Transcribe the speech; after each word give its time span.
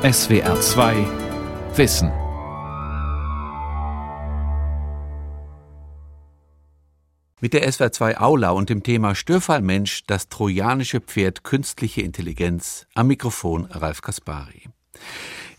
SWR 0.00 0.60
2 0.60 0.94
Wissen. 1.74 2.12
Mit 7.40 7.52
der 7.52 7.72
SWR 7.72 7.90
2 7.90 8.20
Aula 8.20 8.50
und 8.50 8.70
dem 8.70 8.84
Thema 8.84 9.16
Störfallmensch, 9.16 10.04
das 10.06 10.28
trojanische 10.28 11.00
Pferd 11.00 11.42
künstliche 11.42 12.02
Intelligenz, 12.02 12.86
am 12.94 13.08
Mikrofon 13.08 13.64
Ralf 13.64 14.00
Kaspari. 14.00 14.68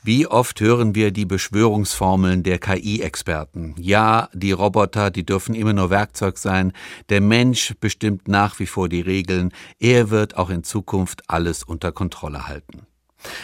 Wie 0.04 0.26
oft 0.26 0.62
hören 0.62 0.96
wir 0.96 1.12
die 1.12 1.26
Beschwörungsformeln 1.26 2.42
der 2.42 2.60
KI-Experten? 2.60 3.76
Ja, 3.78 4.30
die 4.32 4.54
Roboter, 4.54 5.12
die 5.12 5.26
dürfen 5.26 5.54
immer 5.54 5.74
nur 5.74 5.90
Werkzeug 5.90 6.38
sein. 6.38 6.72
Der 7.10 7.20
Mensch 7.20 7.76
bestimmt 7.82 8.30
nach 8.30 8.58
wie 8.60 8.68
vor 8.68 8.88
die 8.88 9.02
Regeln. 9.02 9.52
Er 9.80 10.10
wird 10.10 10.38
auch 10.38 10.50
in 10.50 10.64
Zukunft 10.64 11.24
alles 11.28 11.62
unter 11.64 11.92
Kontrolle 11.92 12.48
halten. 12.48 12.88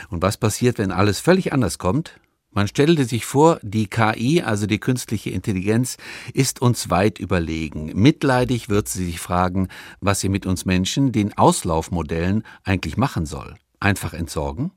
Und 0.09 0.21
was 0.21 0.37
passiert, 0.37 0.77
wenn 0.77 0.91
alles 0.91 1.19
völlig 1.19 1.53
anders 1.53 1.77
kommt? 1.77 2.19
Man 2.51 2.69
stellte 2.69 3.03
sich 3.03 3.25
vor, 3.25 3.59
die 3.63 3.87
KI, 3.87 4.41
also 4.41 4.65
die 4.65 4.79
künstliche 4.79 5.29
Intelligenz, 5.29 5.97
ist 6.33 6.61
uns 6.61 6.89
weit 6.89 7.19
überlegen. 7.19 7.91
Mitleidig 7.93 8.69
wird 8.69 8.87
sie 8.87 9.05
sich 9.05 9.19
fragen, 9.19 9.67
was 9.99 10.21
sie 10.21 10.29
mit 10.29 10.45
uns 10.45 10.63
Menschen, 10.63 11.11
den 11.11 11.37
Auslaufmodellen, 11.37 12.43
eigentlich 12.63 12.95
machen 12.95 13.25
soll. 13.25 13.55
Einfach 13.81 14.13
entsorgen? 14.13 14.71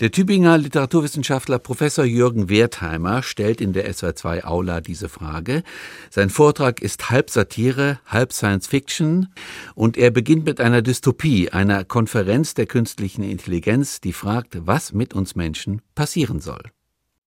Der 0.00 0.10
Tübinger 0.10 0.58
Literaturwissenschaftler 0.58 1.58
Professor 1.58 2.04
Jürgen 2.04 2.48
Wertheimer 2.48 3.22
stellt 3.22 3.60
in 3.60 3.72
der 3.72 3.90
SW2 3.90 4.44
Aula 4.44 4.80
diese 4.80 5.08
Frage. 5.08 5.62
Sein 6.10 6.30
Vortrag 6.30 6.80
ist 6.80 7.10
halb 7.10 7.30
Satire, 7.30 8.00
halb 8.06 8.32
Science 8.32 8.66
Fiction 8.66 9.28
und 9.74 9.96
er 9.96 10.10
beginnt 10.10 10.44
mit 10.44 10.60
einer 10.60 10.82
Dystopie, 10.82 11.50
einer 11.50 11.84
Konferenz 11.84 12.54
der 12.54 12.66
künstlichen 12.66 13.22
Intelligenz, 13.22 14.00
die 14.00 14.12
fragt, 14.12 14.66
was 14.66 14.92
mit 14.92 15.14
uns 15.14 15.34
Menschen 15.34 15.82
passieren 15.94 16.40
soll. 16.40 16.62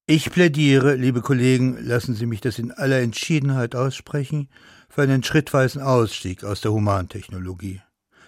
Ich 0.05 0.31
plädiere, 0.31 0.95
liebe 0.95 1.21
Kollegen, 1.21 1.77
lassen 1.79 2.13
Sie 2.13 2.25
mich 2.25 2.41
das 2.41 2.59
in 2.59 2.71
aller 2.73 2.99
Entschiedenheit 2.99 3.73
aussprechen, 3.73 4.49
für 4.89 5.01
einen 5.01 5.23
schrittweisen 5.23 5.81
Ausstieg 5.81 6.43
aus 6.43 6.59
der 6.59 6.73
Humantechnologie. 6.73 7.81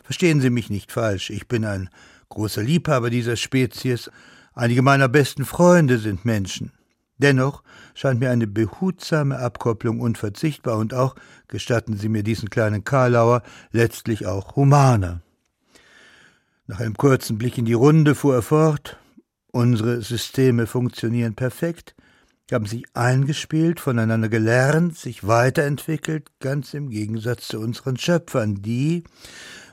Verstehen 0.04 0.40
Sie 0.40 0.50
mich 0.50 0.70
nicht 0.70 0.92
falsch, 0.92 1.32
ich 1.32 1.48
bin 1.48 1.66
ein 1.66 1.90
großer 2.30 2.64
Liebhaber 2.64 3.10
dieser 3.10 3.36
Spezies, 3.36 4.10
einige 4.54 4.82
meiner 4.82 5.08
besten 5.08 5.46
Freunde 5.46 5.98
sind 5.98 6.26
Menschen. 6.26 6.72
Dennoch 7.18 7.64
scheint 7.94 8.20
mir 8.20 8.30
eine 8.30 8.48
behutsame 8.48 9.40
Abkopplung 9.40 10.02
unverzichtbar 10.02 10.78
und 10.78 10.94
auch, 10.94 11.16
gestatten 11.48 11.96
Sie 11.98 12.10
mir 12.10 12.24
diesen 12.24 12.50
kleinen 12.50 12.84
Karlauer, 12.84 13.42
letztlich 13.72 14.26
auch 14.26 14.56
humaner. 14.56 15.22
Nach 16.68 16.80
einem 16.80 16.98
kurzen 16.98 17.38
Blick 17.38 17.58
in 17.58 17.66
die 17.66 17.74
Runde 17.74 18.16
fuhr 18.16 18.36
er 18.36 18.42
fort, 18.42 18.98
unsere 19.52 20.02
Systeme 20.02 20.68
funktionieren 20.68 21.36
perfekt, 21.36 21.96
haben 22.52 22.66
sich 22.66 22.86
eingespielt, 22.94 23.80
voneinander 23.80 24.30
gelernt, 24.30 24.98
sich 24.98 25.26
weiterentwickelt, 25.26 26.30
ganz 26.40 26.74
im 26.74 26.90
Gegensatz 26.90 27.48
zu 27.48 27.60
unseren 27.60 27.98
Schöpfern, 27.98 28.62
die, 28.62 29.04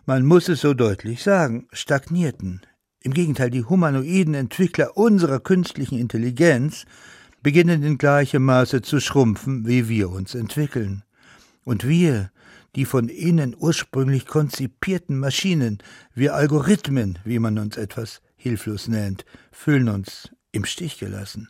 man 0.05 0.25
muss 0.25 0.49
es 0.49 0.61
so 0.61 0.75
deutlich 0.75 1.23
sagen, 1.23 1.69
stagnierten. 1.73 2.63
Im 3.01 3.15
Gegenteil, 3.15 3.51
die 3.51 3.65
humanoiden 3.65 4.35
Entwickler 4.35 4.97
unserer 4.97 5.41
künstlichen 5.41 5.99
Intelligenz 5.99 6.87
beginnen 7.43 7.83
in 7.83 7.99
gleichem 7.99 8.45
Maße 8.45 8.83
zu 8.83 9.01
schrumpfen, 9.01 9.67
wie 9.67 9.89
wir 9.89 10.11
uns 10.11 10.35
entwickeln. 10.35 11.03
Und 11.65 11.87
wir, 11.87 12.31
die 12.77 12.85
von 12.85 13.09
innen 13.09 13.57
ursprünglich 13.59 14.27
konzipierten 14.27 15.19
Maschinen, 15.19 15.79
wir 16.15 16.35
Algorithmen, 16.35 17.19
wie 17.25 17.39
man 17.39 17.59
uns 17.59 17.77
etwas 17.77 18.23
hilflos 18.37 18.89
nennt, 18.89 19.25
fühlen 19.51 19.89
uns 19.89 20.31
im 20.53 20.65
Stich 20.65 20.99
gelassen. 20.99 21.49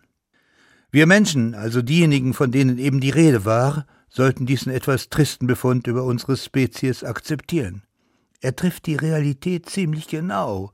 Wir 0.90 1.06
Menschen, 1.06 1.54
also 1.54 1.80
diejenigen, 1.80 2.34
von 2.34 2.50
denen 2.50 2.78
eben 2.78 3.00
die 3.00 3.10
Rede 3.10 3.44
war, 3.44 3.86
sollten 4.10 4.44
diesen 4.44 4.70
etwas 4.70 5.08
tristen 5.08 5.46
Befund 5.46 5.86
über 5.86 6.04
unsere 6.04 6.36
Spezies 6.36 7.02
akzeptieren. 7.02 7.82
Er 8.42 8.56
trifft 8.56 8.86
die 8.86 8.96
Realität 8.96 9.70
ziemlich 9.70 10.08
genau. 10.08 10.72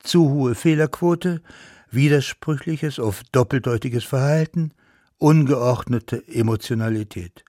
Zu 0.00 0.30
hohe 0.30 0.54
Fehlerquote, 0.54 1.42
widersprüchliches, 1.90 2.98
oft 2.98 3.26
doppeldeutiges 3.32 4.04
Verhalten, 4.04 4.72
ungeordnete 5.18 6.26
Emotionalität. 6.26 7.44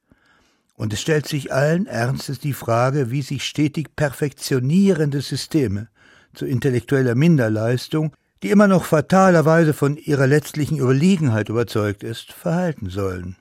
Und 0.75 0.91
es 0.91 0.99
stellt 0.99 1.25
sich 1.25 1.53
allen 1.53 1.85
Ernstes 1.85 2.39
die 2.39 2.53
Frage, 2.53 3.11
wie 3.11 3.21
sich 3.21 3.45
stetig 3.45 3.95
perfektionierende 3.95 5.21
Systeme 5.21 5.87
zu 6.33 6.45
intellektueller 6.45 7.15
Minderleistung, 7.15 8.13
die 8.43 8.49
immer 8.49 8.67
noch 8.67 8.83
fatalerweise 8.83 9.73
von 9.73 9.95
ihrer 9.95 10.27
letztlichen 10.27 10.79
Überlegenheit 10.79 11.47
überzeugt 11.47 12.03
ist, 12.03 12.33
verhalten 12.33 12.89
sollen. 12.89 13.37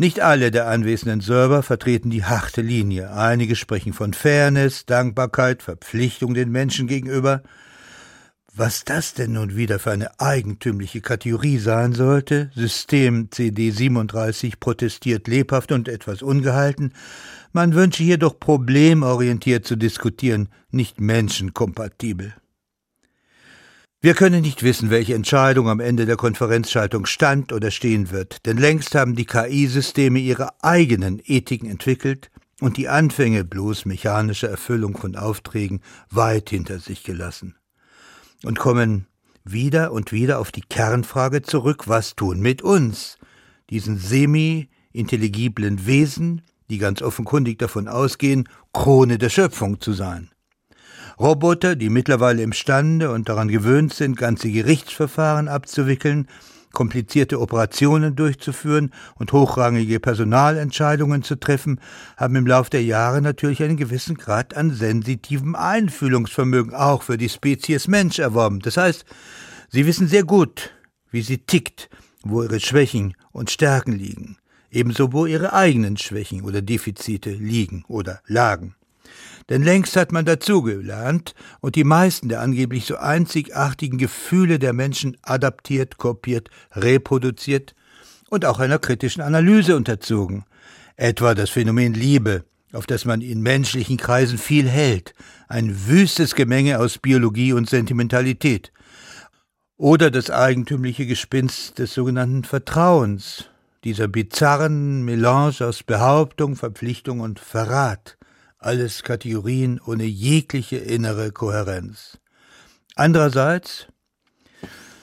Nicht 0.00 0.20
alle 0.20 0.52
der 0.52 0.68
anwesenden 0.68 1.20
Server 1.20 1.64
vertreten 1.64 2.08
die 2.08 2.24
harte 2.24 2.60
Linie. 2.62 3.10
Einige 3.12 3.56
sprechen 3.56 3.92
von 3.92 4.14
Fairness, 4.14 4.86
Dankbarkeit, 4.86 5.60
Verpflichtung 5.60 6.34
den 6.34 6.52
Menschen 6.52 6.86
gegenüber. 6.86 7.42
Was 8.54 8.84
das 8.84 9.14
denn 9.14 9.32
nun 9.32 9.56
wieder 9.56 9.80
für 9.80 9.90
eine 9.90 10.20
eigentümliche 10.20 11.00
Kategorie 11.00 11.58
sein 11.58 11.94
sollte, 11.94 12.52
System 12.54 13.32
CD 13.32 13.72
37 13.72 14.60
protestiert 14.60 15.26
lebhaft 15.26 15.72
und 15.72 15.88
etwas 15.88 16.22
ungehalten, 16.22 16.92
man 17.52 17.74
wünsche 17.74 18.04
hier 18.04 18.18
doch 18.18 18.38
problemorientiert 18.38 19.66
zu 19.66 19.74
diskutieren, 19.74 20.48
nicht 20.70 21.00
menschenkompatibel. 21.00 22.34
Wir 24.00 24.14
können 24.14 24.42
nicht 24.42 24.62
wissen, 24.62 24.90
welche 24.90 25.16
Entscheidung 25.16 25.68
am 25.68 25.80
Ende 25.80 26.06
der 26.06 26.14
Konferenzschaltung 26.14 27.04
stand 27.04 27.52
oder 27.52 27.72
stehen 27.72 28.12
wird, 28.12 28.46
denn 28.46 28.56
längst 28.56 28.94
haben 28.94 29.16
die 29.16 29.24
KI-Systeme 29.24 30.20
ihre 30.20 30.50
eigenen 30.62 31.20
Ethiken 31.24 31.68
entwickelt 31.68 32.30
und 32.60 32.76
die 32.76 32.88
Anfänge 32.88 33.44
bloß 33.44 33.86
mechanischer 33.86 34.48
Erfüllung 34.48 34.96
von 34.96 35.16
Aufträgen 35.16 35.80
weit 36.10 36.50
hinter 36.50 36.78
sich 36.78 37.02
gelassen. 37.02 37.56
Und 38.44 38.56
kommen 38.56 39.08
wieder 39.42 39.90
und 39.90 40.12
wieder 40.12 40.38
auf 40.38 40.52
die 40.52 40.60
Kernfrage 40.60 41.42
zurück, 41.42 41.88
was 41.88 42.14
tun 42.14 42.38
mit 42.38 42.62
uns, 42.62 43.18
diesen 43.68 43.98
semi-intelligiblen 43.98 45.86
Wesen, 45.86 46.42
die 46.70 46.78
ganz 46.78 47.02
offenkundig 47.02 47.58
davon 47.58 47.88
ausgehen, 47.88 48.48
Krone 48.72 49.18
der 49.18 49.30
Schöpfung 49.30 49.80
zu 49.80 49.92
sein. 49.92 50.30
Roboter, 51.18 51.74
die 51.74 51.90
mittlerweile 51.90 52.42
imstande 52.42 53.10
und 53.10 53.28
daran 53.28 53.48
gewöhnt 53.48 53.92
sind, 53.92 54.16
ganze 54.16 54.50
Gerichtsverfahren 54.52 55.48
abzuwickeln, 55.48 56.28
komplizierte 56.72 57.40
Operationen 57.40 58.14
durchzuführen 58.14 58.92
und 59.16 59.32
hochrangige 59.32 59.98
Personalentscheidungen 59.98 61.24
zu 61.24 61.34
treffen, 61.34 61.80
haben 62.16 62.36
im 62.36 62.46
Lauf 62.46 62.70
der 62.70 62.84
Jahre 62.84 63.20
natürlich 63.20 63.62
einen 63.64 63.76
gewissen 63.76 64.16
Grad 64.16 64.56
an 64.56 64.70
sensitivem 64.70 65.56
Einfühlungsvermögen 65.56 66.72
auch 66.72 67.02
für 67.02 67.18
die 67.18 67.28
Spezies 67.28 67.88
Mensch 67.88 68.20
erworben. 68.20 68.60
Das 68.60 68.76
heißt, 68.76 69.04
sie 69.70 69.86
wissen 69.86 70.06
sehr 70.06 70.22
gut, 70.22 70.70
wie 71.10 71.22
sie 71.22 71.38
tickt, 71.38 71.90
wo 72.22 72.44
ihre 72.44 72.60
Schwächen 72.60 73.14
und 73.32 73.50
Stärken 73.50 73.92
liegen, 73.92 74.36
ebenso 74.70 75.12
wo 75.12 75.26
ihre 75.26 75.52
eigenen 75.52 75.96
Schwächen 75.96 76.42
oder 76.42 76.62
Defizite 76.62 77.30
liegen 77.30 77.84
oder 77.88 78.20
lagen. 78.26 78.76
Denn 79.48 79.62
längst 79.62 79.96
hat 79.96 80.12
man 80.12 80.24
dazugelernt 80.24 81.34
und 81.60 81.74
die 81.74 81.84
meisten 81.84 82.28
der 82.28 82.40
angeblich 82.40 82.84
so 82.84 82.96
einzigartigen 82.96 83.98
Gefühle 83.98 84.58
der 84.58 84.72
Menschen 84.72 85.16
adaptiert, 85.22 85.96
kopiert, 85.96 86.50
reproduziert 86.72 87.74
und 88.28 88.44
auch 88.44 88.58
einer 88.58 88.78
kritischen 88.78 89.22
Analyse 89.22 89.74
unterzogen. 89.76 90.44
Etwa 90.96 91.34
das 91.34 91.50
Phänomen 91.50 91.94
Liebe, 91.94 92.44
auf 92.72 92.86
das 92.86 93.04
man 93.06 93.22
in 93.22 93.40
menschlichen 93.40 93.96
Kreisen 93.96 94.36
viel 94.36 94.68
hält, 94.68 95.14
ein 95.48 95.86
wüstes 95.86 96.34
Gemenge 96.34 96.78
aus 96.78 96.98
Biologie 96.98 97.54
und 97.54 97.70
Sentimentalität. 97.70 98.72
Oder 99.78 100.10
das 100.10 100.30
eigentümliche 100.30 101.06
Gespinst 101.06 101.78
des 101.78 101.94
sogenannten 101.94 102.44
Vertrauens, 102.44 103.44
dieser 103.84 104.08
bizarren 104.08 105.04
Melange 105.04 105.60
aus 105.60 105.84
Behauptung, 105.84 106.56
Verpflichtung 106.56 107.20
und 107.20 107.38
Verrat 107.38 108.17
alles 108.58 109.02
Kategorien 109.02 109.80
ohne 109.84 110.04
jegliche 110.04 110.76
innere 110.76 111.32
Kohärenz. 111.32 112.18
Andererseits 112.94 113.86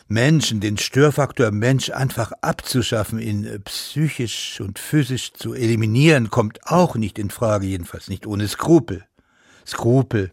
Menschen, 0.08 0.60
den 0.60 0.78
Störfaktor 0.78 1.50
Mensch 1.50 1.90
einfach 1.90 2.32
abzuschaffen, 2.42 3.18
ihn 3.18 3.44
äh, 3.44 3.60
psychisch 3.60 4.62
und 4.62 4.78
physisch 4.78 5.34
zu 5.34 5.54
eliminieren, 5.56 6.30
kommt 6.30 6.60
auch 6.68 6.96
nicht 6.96 7.18
in 7.18 7.32
Frage, 7.32 7.66
jedenfalls 7.66 8.08
nicht 8.08 8.28
ohne 8.28 8.48
Skrupel. 8.48 9.06
Skrupel. 9.66 10.32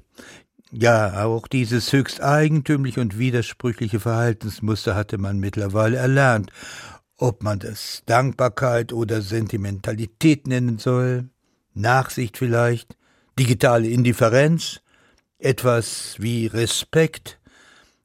Ja, 0.71 1.25
auch 1.25 1.49
dieses 1.49 1.93
höchst 1.93 2.23
eigentümliche 2.23 3.01
und 3.01 3.19
widersprüchliche 3.19 4.01
Verhaltensmuster 4.01 4.95
hatte 4.95 5.17
man 5.17 5.39
mittlerweile 5.39 5.97
erlernt. 5.97 6.51
Ob 7.17 7.43
man 7.43 7.59
das 7.59 8.03
Dankbarkeit 8.05 8.93
oder 8.93 9.23
Sentimentalität 9.23 10.47
nennen 10.47 10.79
soll, 10.79 11.31
Nachsicht 11.73 12.37
vielleicht, 12.37 12.97
digitale 13.39 13.89
Indifferenz, 13.89 14.81
etwas 15.39 16.17
wie 16.19 16.47
Respekt, 16.47 17.39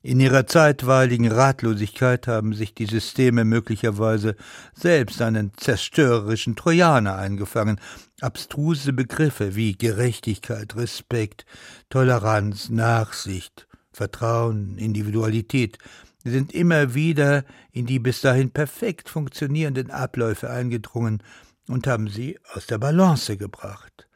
In 0.08 0.22
ihrer 0.22 0.48
zeitweiligen 0.48 1.30
Ratlosigkeit 1.30 2.28
haben 2.28 2.54
sich 2.54 2.74
die 2.74 2.86
Systeme 2.86 3.44
möglicherweise 3.44 4.38
selbst 4.74 5.22
einen 5.22 5.52
zerstörerischen 5.58 6.56
Trojaner 6.56 7.18
eingefangen. 7.18 7.78
Abstruse 8.22 8.94
Begriffe 8.94 9.56
wie 9.56 9.76
Gerechtigkeit, 9.76 10.78
Respekt, 10.78 11.46
Toleranz, 11.90 12.70
Nachsicht, 12.70 13.68
Vertrauen, 13.92 14.78
Individualität 14.78 15.78
sind 16.24 16.54
immer 16.54 16.94
wieder 16.94 17.44
in 17.74 17.86
die 17.86 18.00
bis 18.00 18.22
dahin 18.22 18.52
perfekt 18.52 19.10
funktionierenden 19.10 19.92
Abläufe 19.92 20.50
eingedrungen 20.50 21.22
und 21.68 21.86
haben 21.86 22.08
sie 22.08 22.40
aus 22.54 22.66
der 22.68 22.78
Balance 22.78 23.36
gebracht. 23.36 24.07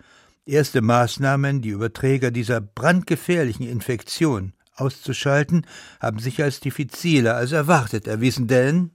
Erste 0.45 0.81
Maßnahmen, 0.81 1.61
die 1.61 1.69
Überträger 1.69 2.31
dieser 2.31 2.61
brandgefährlichen 2.61 3.67
Infektion 3.67 4.53
auszuschalten, 4.75 5.67
haben 5.99 6.17
sich 6.17 6.41
als 6.41 6.59
diffiziler 6.59 7.35
als 7.35 7.51
erwartet 7.51 8.07
erwiesen, 8.07 8.47
denn 8.47 8.89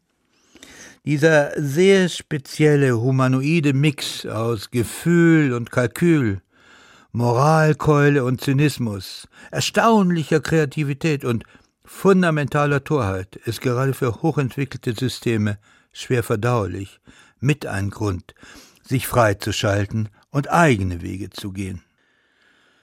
dieser 1.05 1.53
sehr 1.57 2.09
spezielle 2.09 3.01
humanoide 3.01 3.75
Mix 3.75 4.27
aus 4.27 4.73
Gefühl 4.73 5.53
und 5.53 5.71
Kalkül, 5.71 6.43
Moralkeule 7.13 8.25
und 8.25 8.41
Zynismus, 8.41 9.29
erstaunlicher 9.53 10.41
Kreativität 10.41 11.25
und 11.25 11.45
fundamentaler 11.85 12.83
Torheit 12.83 13.37
ist 13.37 13.61
gerade 13.61 13.95
für 13.95 14.21
hochentwickelte 14.21 14.95
Systeme 14.95 15.59
schwer 15.93 16.25
verdaulich, 16.25 16.99
mit 17.39 17.67
ein 17.67 17.91
Grund, 17.91 18.35
sich 18.83 19.07
freizuschalten 19.07 20.09
und 20.37 20.51
eigene 20.51 21.01
Wege 21.01 21.31
zu 21.31 21.51
gehen. 21.51 21.81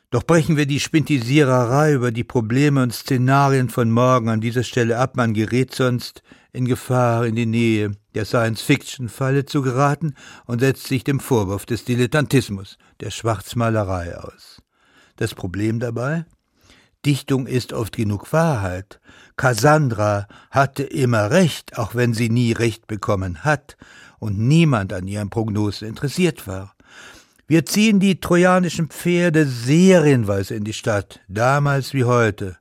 Doch 0.10 0.24
brechen 0.24 0.58
wir 0.58 0.66
die 0.66 0.80
Spintisiererei 0.80 1.94
über 1.94 2.12
die 2.12 2.24
Probleme 2.24 2.82
und 2.82 2.92
Szenarien 2.92 3.70
von 3.70 3.92
morgen 3.92 4.30
an 4.30 4.42
dieser 4.42 4.64
Stelle 4.64 4.98
ab, 4.98 5.16
man 5.16 5.36
gerät 5.36 5.72
sonst 5.76 6.24
in 6.52 6.66
Gefahr, 6.66 7.28
in 7.28 7.36
die 7.36 7.46
Nähe 7.46 7.92
der 8.16 8.26
Science-Fiction-Falle 8.26 9.46
zu 9.46 9.62
geraten 9.62 10.16
und 10.46 10.62
setzt 10.62 10.88
sich 10.88 11.04
dem 11.04 11.20
Vorwurf 11.20 11.68
des 11.68 11.86
Dilettantismus, 11.86 12.80
der 13.02 13.12
Schwarzmalerei 13.12 14.18
aus. 14.18 14.64
Das 15.18 15.36
Problem 15.36 15.80
dabei? 15.80 16.26
Dichtung 17.06 17.46
ist 17.46 17.72
oft 17.72 17.96
genug 17.96 18.34
Wahrheit. 18.34 19.00
Cassandra 19.38 20.28
hatte 20.50 20.82
immer 20.82 21.30
recht, 21.30 21.78
auch 21.78 21.94
wenn 21.94 22.16
sie 22.16 22.30
nie 22.30 22.54
recht 22.54 22.88
bekommen 22.88 23.44
hat 23.44 23.78
und 24.18 24.40
niemand 24.40 24.92
an 24.92 25.08
ihren 25.08 25.30
Prognosen 25.30 25.88
interessiert 25.88 26.48
war. 26.48 26.73
Wir 27.54 27.68
ziehen 27.68 28.00
die 28.00 28.20
trojanischen 28.20 28.88
Pferde 28.88 29.46
serienweise 29.46 30.56
in 30.56 30.64
die 30.64 30.74
Stadt, 30.74 31.20
damals 31.28 31.94
wie 31.94 32.04
heute. 32.04 32.58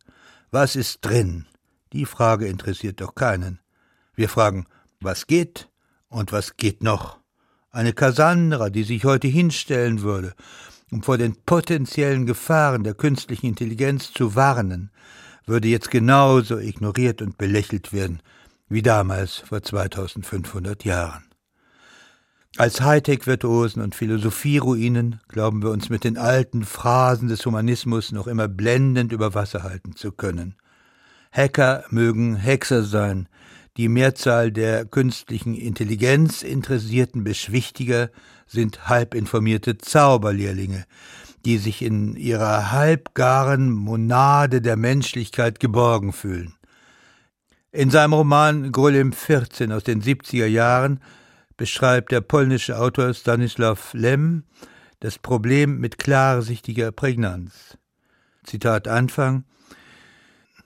Was 0.51 0.77
ist 0.77 0.99
drin? 1.01 1.47
Die 1.95 2.05
Frage 2.05 2.47
interessiert 2.47 3.01
doch 3.01 3.15
keinen. 3.15 3.61
Wir 4.15 4.29
fragen, 4.29 4.67
was 5.01 5.27
geht 5.27 5.71
und 6.09 6.31
was 6.31 6.59
geht 6.59 6.83
noch? 6.83 7.21
Eine 7.71 7.95
Cassandra, 7.95 8.69
die 8.69 8.83
sich 8.83 9.07
heute 9.07 9.29
hinstellen 9.29 10.03
würde, 10.03 10.35
um 10.91 11.03
vor 11.03 11.17
den 11.17 11.37
potenziellen 11.47 12.27
Gefahren 12.27 12.85
der 12.85 12.93
künstlichen 12.93 13.47
Intelligenz 13.47 14.13
zu 14.13 14.35
warnen, 14.35 14.91
würde 15.47 15.69
jetzt 15.69 15.91
genauso 15.91 16.59
ignoriert 16.59 17.23
und 17.23 17.39
belächelt 17.39 17.95
werden 17.95 18.21
wie 18.69 18.83
damals 18.83 19.37
vor 19.37 19.63
2500 19.63 20.85
Jahren. 20.85 21.32
Als 22.59 22.83
Hightech-Virtuosen 22.83 23.83
und 23.83 23.95
Philosophieruinen 23.95 25.21
glauben 25.29 25.63
wir 25.63 25.71
uns 25.71 25.89
mit 25.89 26.05
den 26.05 26.19
alten 26.19 26.65
Phrasen 26.65 27.29
des 27.29 27.47
Humanismus 27.47 28.13
noch 28.13 28.27
immer 28.27 28.47
blendend 28.47 29.11
über 29.11 29.33
Wasser 29.35 29.63
halten 29.63 29.97
zu 29.97 30.13
können. 30.13 30.55
Hacker 31.33 31.85
mögen 31.89 32.37
Hexer 32.37 32.83
sein, 32.83 33.27
die 33.79 33.89
Mehrzahl 33.89 34.53
der 34.53 34.85
künstlichen 34.85 35.55
Intelligenz 35.55 36.43
interessierten 36.43 37.25
Beschwichtiger 37.25 38.11
sind 38.47 38.87
halbinformierte 38.87 39.79
Zauberlehrlinge, 39.79 40.85
die 41.47 41.57
sich 41.57 41.81
in 41.81 42.17
ihrer 42.17 42.71
halbgaren 42.71 43.71
Monade 43.71 44.61
der 44.61 44.77
Menschlichkeit 44.77 45.59
geborgen 45.59 46.13
fühlen. 46.13 46.53
In 47.71 47.89
seinem 47.89 48.13
Roman 48.13 48.73
Golem 48.73 49.15
14 49.15 49.73
aus 49.73 49.85
den 49.85 50.03
70er 50.03 50.45
Jahren 50.45 51.01
beschreibt 51.63 52.11
der 52.11 52.23
polnische 52.23 52.77
Autor 52.77 53.15
Stanislaw 53.15 53.79
Lem 53.93 54.43
das 54.99 55.21
Problem 55.21 55.79
mit 55.79 55.97
klarsichtiger 55.97 56.91
Prägnanz. 56.91 57.79
Zitat 58.43 58.89
Anfang 58.89 59.45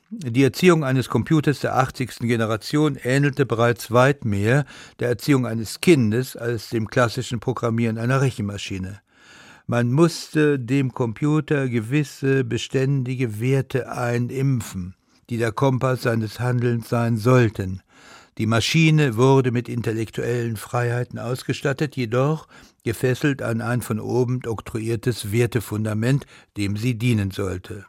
die 0.08 0.42
Erziehung 0.42 0.84
eines 0.84 1.10
Computers 1.10 1.60
der 1.60 1.76
80. 1.76 2.20
Generation 2.20 2.96
ähnelte 2.96 3.44
bereits 3.44 3.90
weit 3.90 4.24
mehr 4.24 4.64
der 4.98 5.10
Erziehung 5.10 5.46
eines 5.46 5.82
Kindes 5.82 6.34
als 6.34 6.70
dem 6.70 6.88
klassischen 6.88 7.40
Programmieren 7.40 7.98
einer 7.98 8.22
Rechenmaschine. 8.22 9.02
Man 9.66 9.92
musste 9.92 10.58
dem 10.58 10.94
Computer 10.94 11.68
gewisse 11.68 12.42
beständige 12.42 13.38
Werte 13.38 13.92
einimpfen, 13.92 14.94
die 15.28 15.36
der 15.36 15.52
Kompass 15.52 16.04
seines 16.04 16.40
Handelns 16.40 16.88
sein 16.88 17.18
sollten. 17.18 17.82
Die 18.38 18.46
Maschine 18.46 19.16
wurde 19.16 19.50
mit 19.50 19.66
intellektuellen 19.66 20.56
Freiheiten 20.58 21.18
ausgestattet, 21.18 21.96
jedoch 21.96 22.48
gefesselt 22.84 23.40
an 23.40 23.62
ein 23.62 23.80
von 23.80 23.98
oben 23.98 24.42
oktroyiertes 24.46 25.32
Wertefundament, 25.32 26.26
dem 26.58 26.76
sie 26.76 26.98
dienen 26.98 27.30
sollte. 27.30 27.86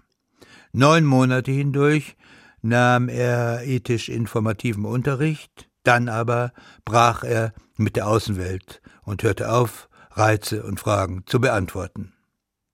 Neun 0.71 1.03
Monate 1.03 1.51
hindurch 1.51 2.15
nahm 2.61 3.09
er 3.09 3.63
ethisch 3.65 4.07
informativen 4.07 4.85
Unterricht, 4.85 5.69
dann 5.83 6.07
aber 6.07 6.53
brach 6.85 7.23
er 7.23 7.53
mit 7.75 7.97
der 7.97 8.07
Außenwelt 8.07 8.81
und 9.03 9.23
hörte 9.23 9.51
auf, 9.51 9.89
Reize 10.11 10.63
und 10.63 10.79
Fragen 10.79 11.23
zu 11.25 11.41
beantworten. 11.41 12.13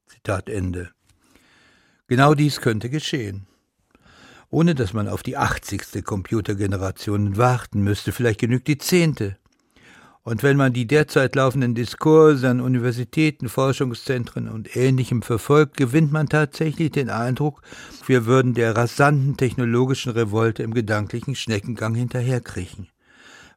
Zitat 0.07 0.47
Ende. 0.47 0.91
Genau 2.07 2.35
dies 2.35 2.61
könnte 2.61 2.89
geschehen 2.89 3.47
ohne 4.53 4.75
dass 4.75 4.93
man 4.93 5.07
auf 5.07 5.23
die 5.23 5.35
80. 5.35 6.05
Computergeneration 6.05 7.37
warten 7.37 7.81
müsste, 7.81 8.11
vielleicht 8.11 8.39
genügt 8.39 8.67
die 8.67 8.77
zehnte. 8.77 9.35
Und 10.21 10.43
wenn 10.43 10.57
man 10.57 10.73
die 10.73 10.85
derzeit 10.85 11.35
laufenden 11.35 11.73
Diskurse 11.73 12.47
an 12.47 12.61
Universitäten, 12.61 13.49
Forschungszentren 13.49 14.47
und 14.47 14.75
Ähnlichem 14.77 15.23
verfolgt, 15.23 15.75
gewinnt 15.75 16.11
man 16.11 16.29
tatsächlich 16.29 16.91
den 16.91 17.09
Eindruck, 17.09 17.63
wir 18.05 18.27
würden 18.27 18.53
der 18.53 18.77
rasanten 18.77 19.37
technologischen 19.37 20.11
Revolte 20.11 20.61
im 20.61 20.75
gedanklichen 20.75 21.33
Schneckengang 21.33 21.95
hinterherkriechen. 21.95 22.89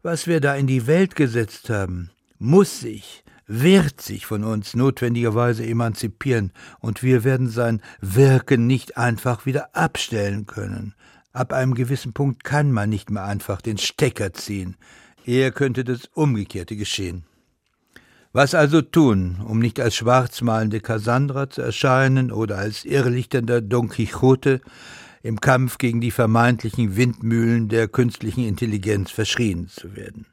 Was 0.02 0.26
wir 0.26 0.40
da 0.40 0.56
in 0.56 0.66
die 0.66 0.86
Welt 0.86 1.14
gesetzt 1.14 1.68
haben, 1.68 2.10
muss 2.38 2.80
sich, 2.80 3.22
wird 3.46 4.00
sich 4.00 4.26
von 4.26 4.44
uns 4.44 4.74
notwendigerweise 4.74 5.64
emanzipieren, 5.64 6.52
und 6.80 7.02
wir 7.02 7.24
werden 7.24 7.48
sein 7.48 7.80
Wirken 8.00 8.66
nicht 8.66 8.96
einfach 8.96 9.46
wieder 9.46 9.74
abstellen 9.74 10.46
können. 10.46 10.94
Ab 11.36 11.52
einem 11.52 11.74
gewissen 11.74 12.14
Punkt 12.14 12.44
kann 12.44 12.72
man 12.72 12.88
nicht 12.88 13.10
mehr 13.10 13.24
einfach 13.24 13.60
den 13.60 13.76
Stecker 13.76 14.32
ziehen. 14.32 14.78
Eher 15.26 15.52
könnte 15.52 15.84
das 15.84 16.06
Umgekehrte 16.14 16.76
geschehen. 16.76 17.24
Was 18.32 18.54
also 18.54 18.80
tun, 18.80 19.42
um 19.46 19.58
nicht 19.58 19.78
als 19.78 19.96
schwarzmalende 19.96 20.80
Cassandra 20.80 21.50
zu 21.50 21.60
erscheinen 21.60 22.32
oder 22.32 22.56
als 22.56 22.86
irrlichternder 22.86 23.60
Don 23.60 23.90
Quixote 23.90 24.62
im 25.22 25.38
Kampf 25.38 25.76
gegen 25.76 26.00
die 26.00 26.10
vermeintlichen 26.10 26.96
Windmühlen 26.96 27.68
der 27.68 27.88
künstlichen 27.88 28.44
Intelligenz 28.48 29.10
verschrien 29.10 29.68
zu 29.68 29.94
werden? 29.94 30.24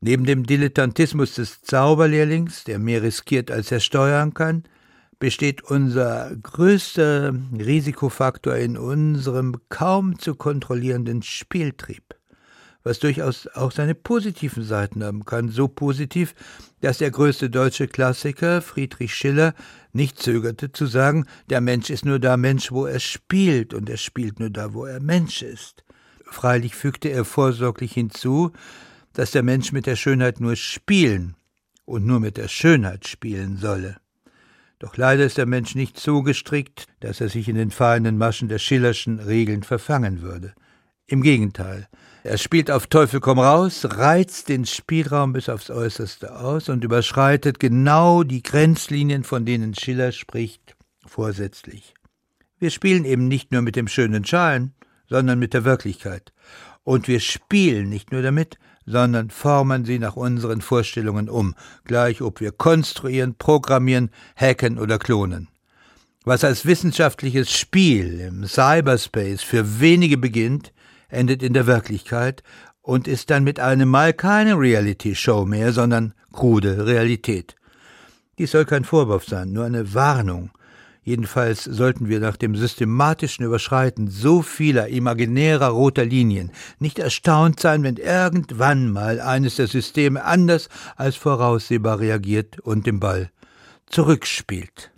Neben 0.00 0.24
dem 0.24 0.46
Dilettantismus 0.46 1.34
des 1.34 1.62
Zauberlehrlings, 1.62 2.62
der 2.62 2.78
mehr 2.78 3.02
riskiert, 3.02 3.50
als 3.50 3.72
er 3.72 3.80
steuern 3.80 4.34
kann, 4.34 4.62
besteht 5.20 5.62
unser 5.62 6.34
größter 6.42 7.34
Risikofaktor 7.56 8.56
in 8.56 8.76
unserem 8.76 9.54
kaum 9.68 10.18
zu 10.18 10.34
kontrollierenden 10.34 11.22
Spieltrieb, 11.22 12.16
was 12.82 12.98
durchaus 12.98 13.46
auch 13.46 13.70
seine 13.70 13.94
positiven 13.94 14.64
Seiten 14.64 15.04
haben 15.04 15.26
kann, 15.26 15.50
so 15.50 15.68
positiv, 15.68 16.34
dass 16.80 16.98
der 16.98 17.10
größte 17.10 17.50
deutsche 17.50 17.86
Klassiker 17.86 18.62
Friedrich 18.62 19.14
Schiller 19.14 19.54
nicht 19.92 20.18
zögerte 20.18 20.72
zu 20.72 20.86
sagen, 20.86 21.26
der 21.50 21.60
Mensch 21.60 21.90
ist 21.90 22.06
nur 22.06 22.18
da 22.18 22.38
Mensch, 22.38 22.72
wo 22.72 22.86
er 22.86 22.98
spielt, 22.98 23.74
und 23.74 23.90
er 23.90 23.98
spielt 23.98 24.40
nur 24.40 24.50
da, 24.50 24.72
wo 24.72 24.86
er 24.86 25.00
Mensch 25.00 25.42
ist. 25.42 25.84
Freilich 26.24 26.74
fügte 26.74 27.10
er 27.10 27.26
vorsorglich 27.26 27.92
hinzu, 27.92 28.52
dass 29.12 29.32
der 29.32 29.42
Mensch 29.42 29.72
mit 29.72 29.84
der 29.84 29.96
Schönheit 29.96 30.40
nur 30.40 30.56
spielen 30.56 31.36
und 31.84 32.06
nur 32.06 32.20
mit 32.20 32.38
der 32.38 32.48
Schönheit 32.48 33.06
spielen 33.06 33.58
solle. 33.58 34.00
Doch 34.80 34.96
leider 34.96 35.26
ist 35.26 35.36
der 35.36 35.46
Mensch 35.46 35.74
nicht 35.74 36.00
so 36.00 36.22
gestrickt, 36.22 36.86
dass 37.00 37.20
er 37.20 37.28
sich 37.28 37.48
in 37.48 37.54
den 37.54 37.70
feinen 37.70 38.16
Maschen 38.16 38.48
der 38.48 38.58
Schillerschen 38.58 39.20
Regeln 39.20 39.62
verfangen 39.62 40.22
würde. 40.22 40.54
Im 41.06 41.22
Gegenteil, 41.22 41.86
er 42.24 42.38
spielt 42.38 42.70
auf 42.70 42.86
Teufel 42.86 43.20
komm 43.20 43.38
raus, 43.38 43.84
reizt 43.84 44.48
den 44.48 44.64
Spielraum 44.64 45.34
bis 45.34 45.50
aufs 45.50 45.68
Äußerste 45.68 46.34
aus 46.38 46.70
und 46.70 46.82
überschreitet 46.82 47.60
genau 47.60 48.22
die 48.22 48.42
Grenzlinien, 48.42 49.22
von 49.22 49.44
denen 49.44 49.74
Schiller 49.74 50.12
spricht, 50.12 50.76
vorsätzlich. 51.06 51.94
Wir 52.58 52.70
spielen 52.70 53.04
eben 53.04 53.28
nicht 53.28 53.52
nur 53.52 53.60
mit 53.60 53.76
dem 53.76 53.88
schönen 53.88 54.24
Schein, 54.24 54.72
sondern 55.08 55.38
mit 55.38 55.52
der 55.52 55.64
Wirklichkeit. 55.64 56.32
Und 56.84 57.06
wir 57.06 57.20
spielen 57.20 57.90
nicht 57.90 58.12
nur 58.12 58.22
damit, 58.22 58.58
sondern 58.86 59.30
formen 59.30 59.84
sie 59.84 59.98
nach 59.98 60.16
unseren 60.16 60.60
Vorstellungen 60.60 61.28
um, 61.28 61.54
gleich 61.84 62.22
ob 62.22 62.40
wir 62.40 62.52
konstruieren, 62.52 63.34
programmieren, 63.34 64.10
hacken 64.36 64.78
oder 64.78 64.98
klonen. 64.98 65.48
Was 66.24 66.44
als 66.44 66.66
wissenschaftliches 66.66 67.50
Spiel 67.50 68.20
im 68.20 68.46
Cyberspace 68.46 69.42
für 69.42 69.80
wenige 69.80 70.18
beginnt, 70.18 70.72
endet 71.08 71.42
in 71.42 71.54
der 71.54 71.66
Wirklichkeit 71.66 72.42
und 72.82 73.08
ist 73.08 73.30
dann 73.30 73.44
mit 73.44 73.58
einem 73.58 73.88
Mal 73.88 74.12
keine 74.12 74.58
Reality-Show 74.58 75.46
mehr, 75.46 75.72
sondern 75.72 76.14
krude 76.32 76.86
Realität. 76.86 77.56
Dies 78.38 78.50
soll 78.52 78.64
kein 78.64 78.84
Vorwurf 78.84 79.26
sein, 79.26 79.52
nur 79.52 79.64
eine 79.64 79.94
Warnung. 79.94 80.50
Jedenfalls 81.02 81.64
sollten 81.64 82.08
wir 82.08 82.20
nach 82.20 82.36
dem 82.36 82.54
systematischen 82.54 83.44
Überschreiten 83.44 84.08
so 84.08 84.42
vieler 84.42 84.88
imaginärer 84.88 85.68
roter 85.68 86.04
Linien 86.04 86.52
nicht 86.78 86.98
erstaunt 86.98 87.58
sein, 87.58 87.82
wenn 87.82 87.96
irgendwann 87.96 88.90
mal 88.90 89.20
eines 89.20 89.56
der 89.56 89.66
Systeme 89.66 90.22
anders 90.24 90.68
als 90.96 91.16
voraussehbar 91.16 92.00
reagiert 92.00 92.60
und 92.60 92.86
den 92.86 93.00
Ball 93.00 93.30
zurückspielt. 93.86 94.92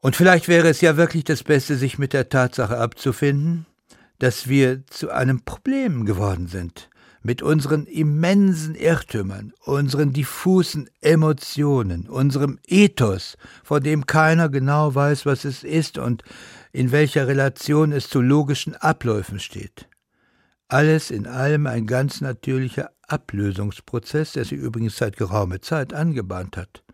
Und 0.00 0.16
vielleicht 0.16 0.48
wäre 0.48 0.68
es 0.68 0.80
ja 0.80 0.96
wirklich 0.96 1.24
das 1.24 1.42
Beste, 1.42 1.76
sich 1.76 1.98
mit 1.98 2.12
der 2.12 2.28
Tatsache 2.28 2.76
abzufinden, 2.76 3.66
dass 4.18 4.48
wir 4.48 4.86
zu 4.86 5.10
einem 5.10 5.42
Problem 5.44 6.04
geworden 6.06 6.48
sind, 6.48 6.90
mit 7.26 7.42
unseren 7.42 7.86
immensen 7.86 8.76
Irrtümern, 8.76 9.52
unseren 9.64 10.12
diffusen 10.12 10.88
Emotionen, 11.00 12.08
unserem 12.08 12.60
Ethos, 12.68 13.36
von 13.64 13.82
dem 13.82 14.06
keiner 14.06 14.48
genau 14.48 14.94
weiß, 14.94 15.26
was 15.26 15.44
es 15.44 15.64
ist 15.64 15.98
und 15.98 16.22
in 16.72 16.92
welcher 16.92 17.26
Relation 17.26 17.90
es 17.90 18.08
zu 18.08 18.20
logischen 18.20 18.76
Abläufen 18.76 19.40
steht. 19.40 19.88
Alles 20.68 21.10
in 21.10 21.26
allem 21.26 21.66
ein 21.66 21.88
ganz 21.88 22.20
natürlicher 22.20 22.90
Ablösungsprozess, 23.08 24.32
der 24.32 24.44
sich 24.44 24.58
übrigens 24.58 24.96
seit 24.96 25.16
geraumer 25.16 25.60
Zeit 25.60 25.92
angebahnt 25.92 26.56
hat. 26.56 26.84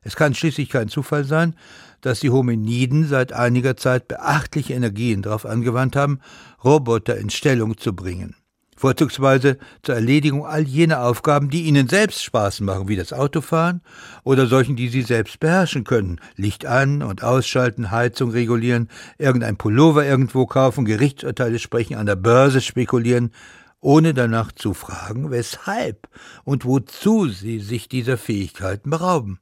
Es 0.00 0.16
kann 0.16 0.34
schließlich 0.34 0.70
kein 0.70 0.88
Zufall 0.88 1.22
sein, 1.22 1.54
dass 2.00 2.18
die 2.18 2.30
Hominiden 2.30 3.06
seit 3.06 3.32
einiger 3.32 3.76
Zeit 3.76 4.08
beachtliche 4.08 4.74
Energien 4.74 5.22
darauf 5.22 5.46
angewandt 5.46 5.94
haben, 5.94 6.18
Roboter 6.64 7.16
in 7.16 7.30
Stellung 7.30 7.78
zu 7.78 7.94
bringen. 7.94 8.34
Vorzugsweise 8.78 9.58
zur 9.82 9.96
Erledigung 9.96 10.46
all 10.46 10.62
jener 10.62 11.02
Aufgaben, 11.02 11.50
die 11.50 11.64
ihnen 11.64 11.88
selbst 11.88 12.22
Spaß 12.22 12.60
machen, 12.60 12.86
wie 12.86 12.94
das 12.94 13.12
Autofahren 13.12 13.82
oder 14.22 14.46
solchen, 14.46 14.76
die 14.76 14.88
sie 14.88 15.02
selbst 15.02 15.40
beherrschen 15.40 15.82
können. 15.82 16.20
Licht 16.36 16.64
an 16.64 17.02
und 17.02 17.24
ausschalten, 17.24 17.90
Heizung 17.90 18.30
regulieren, 18.30 18.88
irgendein 19.18 19.56
Pullover 19.56 20.06
irgendwo 20.06 20.46
kaufen, 20.46 20.84
Gerichtsurteile 20.84 21.58
sprechen, 21.58 21.96
an 21.96 22.06
der 22.06 22.16
Börse 22.16 22.60
spekulieren, 22.60 23.32
ohne 23.80 24.14
danach 24.14 24.52
zu 24.52 24.74
fragen, 24.74 25.32
weshalb 25.32 26.08
und 26.44 26.64
wozu 26.64 27.28
sie 27.28 27.58
sich 27.58 27.88
dieser 27.88 28.16
Fähigkeiten 28.16 28.90
berauben. 28.90 29.40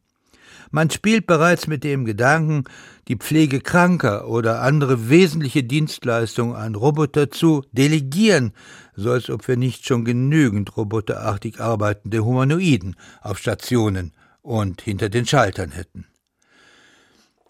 Man 0.71 0.91
spielt 0.91 1.27
bereits 1.27 1.67
mit 1.67 1.85
dem 1.85 2.05
Gedanken, 2.05 2.65
die 3.09 3.17
Pflege 3.17 3.61
kranker 3.61 4.29
oder 4.29 4.63
andere 4.63 5.09
wesentliche 5.09 5.63
Dienstleistungen 5.63 6.57
an 6.57 6.75
Roboter 6.75 7.31
zu 7.31 7.63
delegieren, 7.73 8.53
so 8.97 9.13
als 9.13 9.31
ob 9.31 9.47
wir 9.47 9.57
nicht 9.57 9.87
schon 9.87 10.05
genügend 10.05 10.77
roboterartig 10.77 11.61
arbeitende 11.61 12.25
Humanoiden 12.25 12.97
auf 13.21 13.39
Stationen 13.39 14.13
und 14.43 14.81
hinter 14.81 15.09
den 15.09 15.27
Schaltern 15.27 15.71
hätten. 15.71 16.07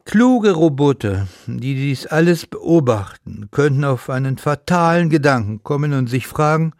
Kluge 0.04 0.52
Roboter, 0.52 1.26
die 1.46 1.74
dies 1.74 2.06
alles 2.06 2.46
beobachten, 2.46 3.48
könnten 3.50 3.84
auf 3.84 4.08
einen 4.08 4.38
fatalen 4.38 5.10
Gedanken 5.10 5.62
kommen 5.64 5.92
und 5.94 6.08
sich 6.08 6.26
fragen, 6.28 6.72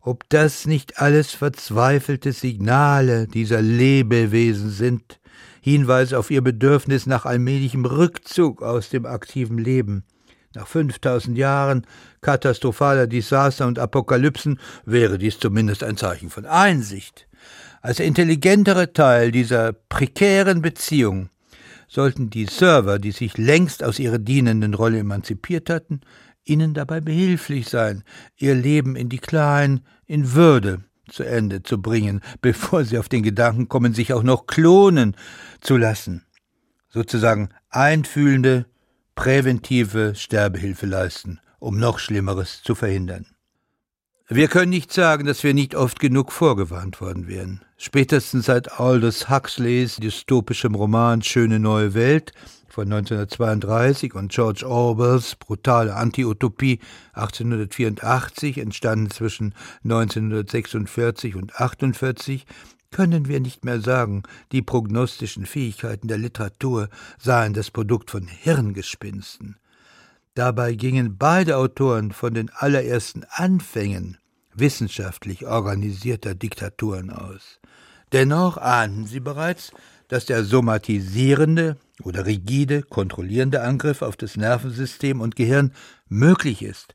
ob 0.00 0.28
das 0.28 0.66
nicht 0.66 0.98
alles 0.98 1.32
verzweifelte 1.32 2.32
Signale 2.32 3.26
dieser 3.26 3.60
Lebewesen 3.60 4.70
sind, 4.70 5.20
Hinweise 5.60 6.18
auf 6.18 6.30
ihr 6.30 6.42
Bedürfnis 6.42 7.06
nach 7.06 7.26
allmählichem 7.26 7.84
Rückzug 7.84 8.62
aus 8.62 8.88
dem 8.88 9.04
aktiven 9.04 9.58
Leben. 9.58 10.04
Nach 10.54 10.66
5000 10.66 11.38
Jahren 11.38 11.86
katastrophaler 12.22 13.06
Desaster 13.06 13.68
und 13.68 13.78
Apokalypsen 13.78 14.58
wäre 14.84 15.16
dies 15.16 15.38
zumindest 15.38 15.84
ein 15.84 15.96
Zeichen 15.96 16.28
von 16.28 16.44
Einsicht. 16.44 17.28
Als 17.82 18.00
intelligentere 18.00 18.92
Teil 18.92 19.30
dieser 19.30 19.72
prekären 19.72 20.60
Beziehung 20.60 21.30
sollten 21.86 22.30
die 22.30 22.46
Server, 22.46 22.98
die 22.98 23.12
sich 23.12 23.38
längst 23.38 23.84
aus 23.84 24.00
ihrer 24.00 24.18
dienenden 24.18 24.74
Rolle 24.74 24.98
emanzipiert 24.98 25.70
hatten, 25.70 26.00
ihnen 26.44 26.74
dabei 26.74 27.00
behilflich 27.00 27.68
sein, 27.68 28.02
ihr 28.36 28.54
Leben 28.54 28.96
in 28.96 29.08
die 29.08 29.18
Kleinen 29.18 29.86
in 30.06 30.34
Würde 30.34 30.82
zu 31.08 31.22
Ende 31.22 31.62
zu 31.62 31.80
bringen, 31.80 32.22
bevor 32.40 32.84
sie 32.84 32.98
auf 32.98 33.08
den 33.08 33.22
Gedanken 33.22 33.68
kommen, 33.68 33.94
sich 33.94 34.12
auch 34.12 34.24
noch 34.24 34.46
klonen 34.46 35.16
zu 35.60 35.76
lassen. 35.76 36.24
Sozusagen 36.88 37.50
einfühlende, 37.68 38.66
präventive 39.20 40.14
Sterbehilfe 40.14 40.86
leisten, 40.86 41.40
um 41.58 41.78
noch 41.78 41.98
Schlimmeres 41.98 42.62
zu 42.62 42.74
verhindern. 42.74 43.26
Wir 44.30 44.48
können 44.48 44.70
nicht 44.70 44.94
sagen, 44.94 45.26
dass 45.26 45.44
wir 45.44 45.52
nicht 45.52 45.74
oft 45.74 46.00
genug 46.00 46.32
vorgewarnt 46.32 47.02
worden 47.02 47.28
wären. 47.28 47.60
Spätestens 47.76 48.46
seit 48.46 48.80
Aldous 48.80 49.28
Huxleys 49.28 49.96
dystopischem 49.96 50.74
Roman 50.74 51.20
Schöne 51.20 51.58
neue 51.58 51.92
Welt 51.92 52.32
von 52.66 52.84
1932 52.84 54.14
und 54.14 54.32
George 54.32 54.66
Orwells 54.66 55.36
brutale 55.36 55.94
Anti-Utopie 55.94 56.80
1884, 57.12 58.56
entstanden 58.56 59.10
zwischen 59.10 59.54
1946 59.84 61.34
und 61.34 61.60
1948, 61.60 62.46
können 62.90 63.28
wir 63.28 63.40
nicht 63.40 63.64
mehr 63.64 63.80
sagen, 63.80 64.22
die 64.52 64.62
prognostischen 64.62 65.46
Fähigkeiten 65.46 66.08
der 66.08 66.18
Literatur 66.18 66.88
seien 67.18 67.54
das 67.54 67.70
Produkt 67.70 68.10
von 68.10 68.26
Hirngespinsten. 68.26 69.56
Dabei 70.34 70.74
gingen 70.74 71.16
beide 71.18 71.56
Autoren 71.56 72.12
von 72.12 72.34
den 72.34 72.50
allerersten 72.50 73.24
Anfängen 73.30 74.18
wissenschaftlich 74.54 75.46
organisierter 75.46 76.34
Diktaturen 76.34 77.10
aus. 77.10 77.60
Dennoch 78.12 78.56
ahnten 78.56 79.06
sie 79.06 79.20
bereits, 79.20 79.72
dass 80.08 80.26
der 80.26 80.44
somatisierende 80.44 81.76
oder 82.02 82.26
rigide, 82.26 82.82
kontrollierende 82.82 83.62
Angriff 83.62 84.02
auf 84.02 84.16
das 84.16 84.36
Nervensystem 84.36 85.20
und 85.20 85.36
Gehirn 85.36 85.72
möglich 86.08 86.62
ist 86.62 86.94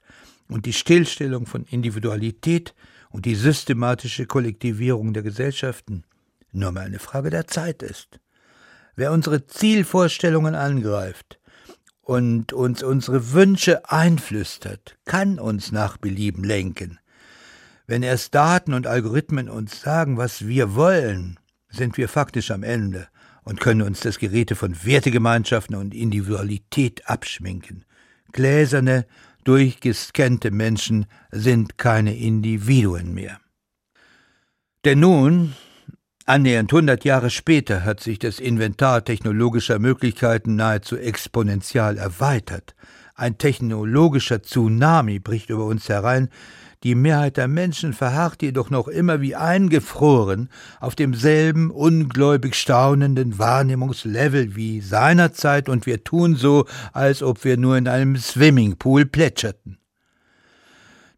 und 0.50 0.66
die 0.66 0.74
Stillstellung 0.74 1.46
von 1.46 1.64
Individualität 1.64 2.74
und 3.16 3.26
die 3.26 3.36
systematische 3.36 4.26
Kollektivierung 4.26 5.14
der 5.14 5.24
Gesellschaften 5.24 6.04
nur 6.52 6.74
mal 6.74 6.82
eine 6.82 7.00
Frage 7.00 7.30
der 7.30 7.48
Zeit 7.48 7.82
ist. 7.82 8.20
Wer 8.98 9.14
unsere 9.14 9.48
Zielvorstellungen 9.48 10.54
angreift 10.54 11.40
und 12.02 12.52
uns 12.52 12.84
unsere 12.84 13.32
Wünsche 13.32 13.90
einflüstert, 13.90 14.98
kann 15.06 15.40
uns 15.40 15.72
nach 15.72 15.96
Belieben 15.96 16.44
lenken. 16.44 17.00
Wenn 17.88 18.04
erst 18.04 18.36
Daten 18.36 18.74
und 18.74 18.86
Algorithmen 18.86 19.48
uns 19.48 19.80
sagen, 19.80 20.18
was 20.18 20.46
wir 20.46 20.76
wollen, 20.76 21.40
sind 21.70 21.96
wir 21.96 22.10
faktisch 22.10 22.52
am 22.52 22.64
Ende 22.64 23.08
und 23.44 23.62
können 23.62 23.84
uns 23.84 24.02
das 24.02 24.20
Geräte 24.20 24.58
von 24.58 24.76
Wertegemeinschaften 24.84 25.78
und 25.78 25.94
Individualität 25.94 27.10
abschminken. 27.10 27.86
Gläserne, 28.34 29.06
durchgescannte 29.46 30.52
Menschen 30.52 31.06
sind 31.32 31.78
keine 31.78 32.16
Individuen 32.18 33.14
mehr. 33.14 33.40
Denn 34.84 35.00
nun, 35.00 35.54
annähernd 36.26 36.72
hundert 36.74 37.06
Jahre 37.06 37.30
später, 37.30 37.86
hat 37.86 38.02
sich 38.02 38.20
das 38.20 38.40
Inventar 38.40 39.06
technologischer 39.06 39.80
Möglichkeiten 39.80 40.56
nahezu 40.56 40.98
exponentiell 40.98 41.98
erweitert. 41.98 42.76
Ein 43.16 43.38
technologischer 43.38 44.44
Tsunami 44.44 45.20
bricht 45.20 45.50
über 45.50 45.66
uns 45.66 45.88
herein, 45.88 46.30
die 46.86 46.94
Mehrheit 46.94 47.38
der 47.38 47.48
Menschen 47.48 47.94
verharrt 47.94 48.44
jedoch 48.44 48.70
noch 48.70 48.88
immer 48.88 49.20
wie 49.20 49.36
eingefroren 49.36 50.50
auf 50.80 50.94
demselben 50.94 51.72
ungläubig 51.72 52.54
staunenden 52.54 53.40
Wahrnehmungslevel 53.40 54.56
wie 54.56 54.82
seinerzeit 54.82 55.68
und 55.68 55.88
wir 55.88 56.04
tun 56.04 56.36
so, 56.36 56.66
als 56.94 57.24
ob 57.24 57.44
wir 57.44 57.58
nur 57.58 57.76
in 57.76 57.88
einem 57.88 58.16
Swimmingpool 58.18 59.08
plätscherten. 59.08 59.80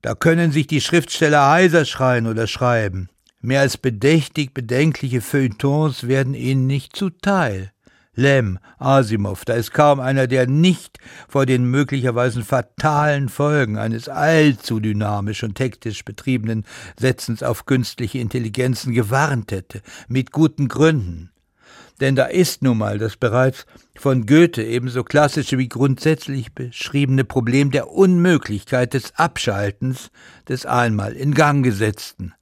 Da 0.02 0.16
können 0.16 0.54
sich 0.54 0.68
die 0.68 0.80
Schriftsteller 0.80 1.50
heiser 1.50 1.84
schreien 1.84 2.28
oder 2.28 2.48
schreiben. 2.48 3.10
Mehr 3.42 3.60
als 3.60 3.78
bedächtig 3.78 4.54
bedenkliche 4.54 5.20
Feuilletons 5.20 6.08
werden 6.08 6.34
ihnen 6.34 6.66
nicht 6.66 6.96
zuteil. 6.96 7.74
Lem, 8.20 8.58
Asimov, 8.80 9.46
da 9.46 9.54
ist 9.54 9.74
kaum 9.74 10.00
einer, 10.00 10.26
der 10.26 10.48
nicht 10.48 10.98
vor 11.30 11.46
den 11.46 11.70
möglicherweise 11.70 12.44
fatalen 12.44 13.30
Folgen 13.30 13.78
eines 13.78 14.10
allzu 14.10 14.80
dynamisch 14.80 15.44
und 15.44 15.60
hektisch 15.60 16.04
betriebenen 16.04 16.66
Setzens 17.00 17.44
auf 17.44 17.68
künstliche 17.68 18.18
Intelligenzen 18.18 18.92
gewarnt 18.92 19.52
hätte, 19.52 19.84
mit 20.08 20.32
guten 20.32 20.68
Gründen. 20.68 21.30
Denn 22.02 22.16
da 22.16 22.26
ist 22.26 22.64
nun 22.64 22.80
mal 22.80 22.98
das 22.98 23.18
bereits 23.18 23.68
von 23.96 24.26
Goethe 24.26 24.64
ebenso 24.64 25.04
klassische 25.04 25.60
wie 25.60 25.70
grundsätzlich 25.70 26.54
beschriebene 26.54 27.24
Problem 27.24 27.70
der 27.70 27.92
Unmöglichkeit 27.92 28.96
des 28.96 29.14
Abschaltens 29.16 30.10
des 30.50 30.66
einmal 30.66 31.14
in 31.14 31.36
Gang 31.36 31.64
gesetzten. 31.64 32.34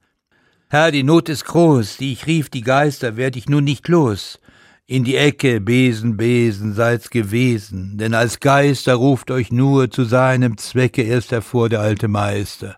Herr, 0.70 0.90
die 0.90 1.02
Not 1.02 1.28
ist 1.28 1.44
groß, 1.44 1.98
die 1.98 2.12
ich 2.12 2.26
rief, 2.26 2.48
die 2.48 2.62
Geister 2.62 3.18
werd 3.18 3.36
ich 3.36 3.46
nun 3.46 3.64
nicht 3.64 3.88
los. 3.88 4.40
In 4.88 5.02
die 5.02 5.16
Ecke, 5.16 5.60
Besen, 5.60 6.16
Besen, 6.16 6.72
seid's 6.72 7.10
gewesen, 7.10 7.98
denn 7.98 8.14
als 8.14 8.38
Geister 8.38 8.94
ruft 8.94 9.32
euch 9.32 9.50
nur 9.50 9.90
zu 9.90 10.04
seinem 10.04 10.58
Zwecke 10.58 11.02
erst 11.02 11.32
hervor 11.32 11.68
der 11.68 11.80
alte 11.80 12.06
Meister. 12.06 12.76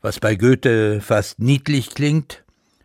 Was 0.00 0.18
bei 0.18 0.34
Goethe 0.34 1.00
fast 1.00 1.38
niedlich 1.38 1.90
klingt, 1.90 2.42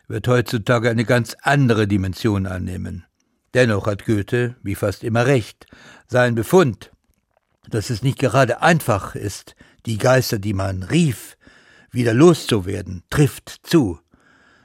wird 0.07 0.27
heutzutage 0.27 0.91
eine 0.91 1.03
ganz 1.03 1.35
andere 1.41 1.87
Dimension 1.87 2.45
annehmen. 2.45 3.05
Dennoch 3.55 3.87
hat 3.87 4.05
Goethe, 4.05 4.55
wie 4.61 4.75
fast 4.75 5.03
immer 5.03 5.25
recht, 5.25 5.65
sein 6.05 6.35
Befund, 6.35 6.91
dass 7.67 7.89
es 7.89 8.03
nicht 8.03 8.19
gerade 8.19 8.61
einfach 8.61 9.15
ist, 9.15 9.55
die 9.87 9.97
Geister, 9.97 10.37
die 10.37 10.53
man 10.53 10.83
rief, 10.83 11.37
wieder 11.89 12.13
loszuwerden, 12.13 13.01
trifft 13.09 13.61
zu. 13.63 13.99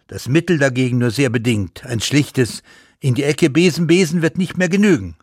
Das 0.09 0.29
Mittel 0.29 0.59
dagegen 0.59 0.99
nur 0.99 1.11
sehr 1.11 1.31
bedingt, 1.31 1.87
ein 1.87 2.01
schlichtes 2.01 2.63
in 3.01 3.15
die 3.15 3.25
Ecke 3.25 3.51
Besen, 3.51 3.87
Besen 3.87 4.23
wird 4.23 4.39
nicht 4.39 4.57
mehr 4.57 4.69
genügen, 4.69 5.17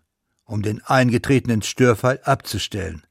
um 0.46 0.62
den 0.62 0.82
eingetretenen 0.84 1.62
Störfall 1.62 2.20
abzustellen. 2.24 3.04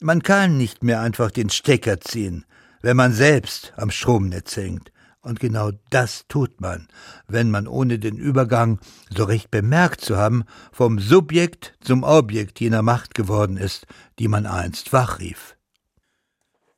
Man 0.00 0.22
kann 0.22 0.56
nicht 0.56 0.84
mehr 0.84 1.00
einfach 1.00 1.30
den 1.30 1.50
Stecker 1.50 2.00
ziehen, 2.00 2.44
wenn 2.80 2.96
man 2.96 3.12
selbst 3.12 3.72
am 3.76 3.90
Stromnetz 3.90 4.56
hängt. 4.56 4.92
Und 5.20 5.40
genau 5.40 5.72
das 5.90 6.26
tut 6.28 6.60
man, 6.60 6.86
wenn 7.26 7.50
man 7.50 7.66
ohne 7.66 7.98
den 7.98 8.16
Übergang 8.16 8.78
so 9.14 9.24
recht 9.24 9.50
bemerkt 9.50 10.00
zu 10.00 10.16
haben, 10.16 10.44
vom 10.72 11.00
Subjekt 11.00 11.74
zum 11.80 12.04
Objekt 12.04 12.60
jener 12.60 12.82
Macht 12.82 13.14
geworden 13.16 13.56
ist, 13.56 13.86
die 14.20 14.28
man 14.28 14.46
einst 14.46 14.92
wachrief. 14.92 15.57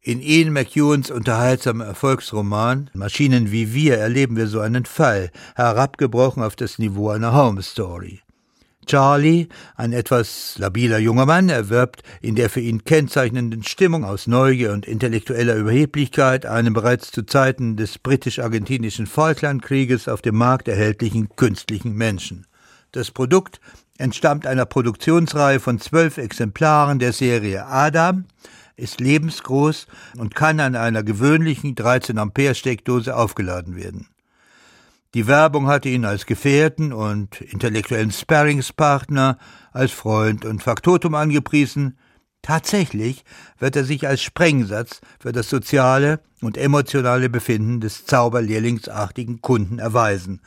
In 0.02 0.22
Ian 0.22 0.54
McEwans 0.54 1.10
unterhaltsamem 1.10 1.86
Erfolgsroman 1.86 2.88
Maschinen 2.94 3.52
wie 3.52 3.74
wir 3.74 3.98
erleben 3.98 4.34
wir 4.34 4.46
so 4.46 4.60
einen 4.60 4.86
Fall, 4.86 5.30
herabgebrochen 5.56 6.42
auf 6.42 6.56
das 6.56 6.78
Niveau 6.78 7.10
einer 7.10 7.34
Home 7.34 7.62
Story. 7.62 8.22
Charlie, 8.86 9.48
ein 9.76 9.92
etwas 9.92 10.54
labiler 10.56 10.96
junger 10.96 11.26
Mann, 11.26 11.50
erwirbt 11.50 12.02
in 12.22 12.34
der 12.34 12.48
für 12.48 12.60
ihn 12.60 12.84
kennzeichnenden 12.84 13.62
Stimmung 13.62 14.06
aus 14.06 14.26
Neugier 14.26 14.72
und 14.72 14.86
intellektueller 14.86 15.54
Überheblichkeit 15.56 16.46
einen 16.46 16.72
bereits 16.72 17.10
zu 17.10 17.26
Zeiten 17.26 17.76
des 17.76 17.98
britisch-argentinischen 17.98 19.06
Falklandkrieges 19.06 20.08
auf 20.08 20.22
dem 20.22 20.36
Markt 20.36 20.68
erhältlichen 20.68 21.28
künstlichen 21.36 21.92
Menschen. 21.92 22.46
Das 22.92 23.10
Produkt 23.10 23.60
entstammt 23.98 24.46
einer 24.46 24.64
Produktionsreihe 24.64 25.60
von 25.60 25.78
zwölf 25.78 26.16
Exemplaren 26.16 26.98
der 26.98 27.12
Serie 27.12 27.66
Adam, 27.66 28.24
ist 28.76 29.00
lebensgroß 29.00 29.86
und 30.18 30.34
kann 30.34 30.60
an 30.60 30.76
einer 30.76 31.02
gewöhnlichen 31.02 31.74
13 31.74 32.18
Ampere 32.18 32.54
Steckdose 32.54 33.16
aufgeladen 33.16 33.76
werden. 33.76 34.08
Die 35.14 35.26
Werbung 35.26 35.66
hatte 35.66 35.88
ihn 35.88 36.04
als 36.04 36.24
Gefährten 36.24 36.92
und 36.92 37.40
intellektuellen 37.40 38.12
Sparringspartner, 38.12 39.38
als 39.72 39.90
Freund 39.90 40.44
und 40.44 40.62
Faktotum 40.62 41.16
angepriesen. 41.16 41.98
Tatsächlich 42.42 43.24
wird 43.58 43.74
er 43.74 43.84
sich 43.84 44.06
als 44.06 44.22
Sprengsatz 44.22 45.00
für 45.18 45.32
das 45.32 45.50
soziale 45.50 46.20
und 46.40 46.56
emotionale 46.56 47.28
Befinden 47.28 47.80
des 47.80 48.06
zauberlehrlingsartigen 48.06 49.40
Kunden 49.40 49.80
erweisen. 49.80 50.40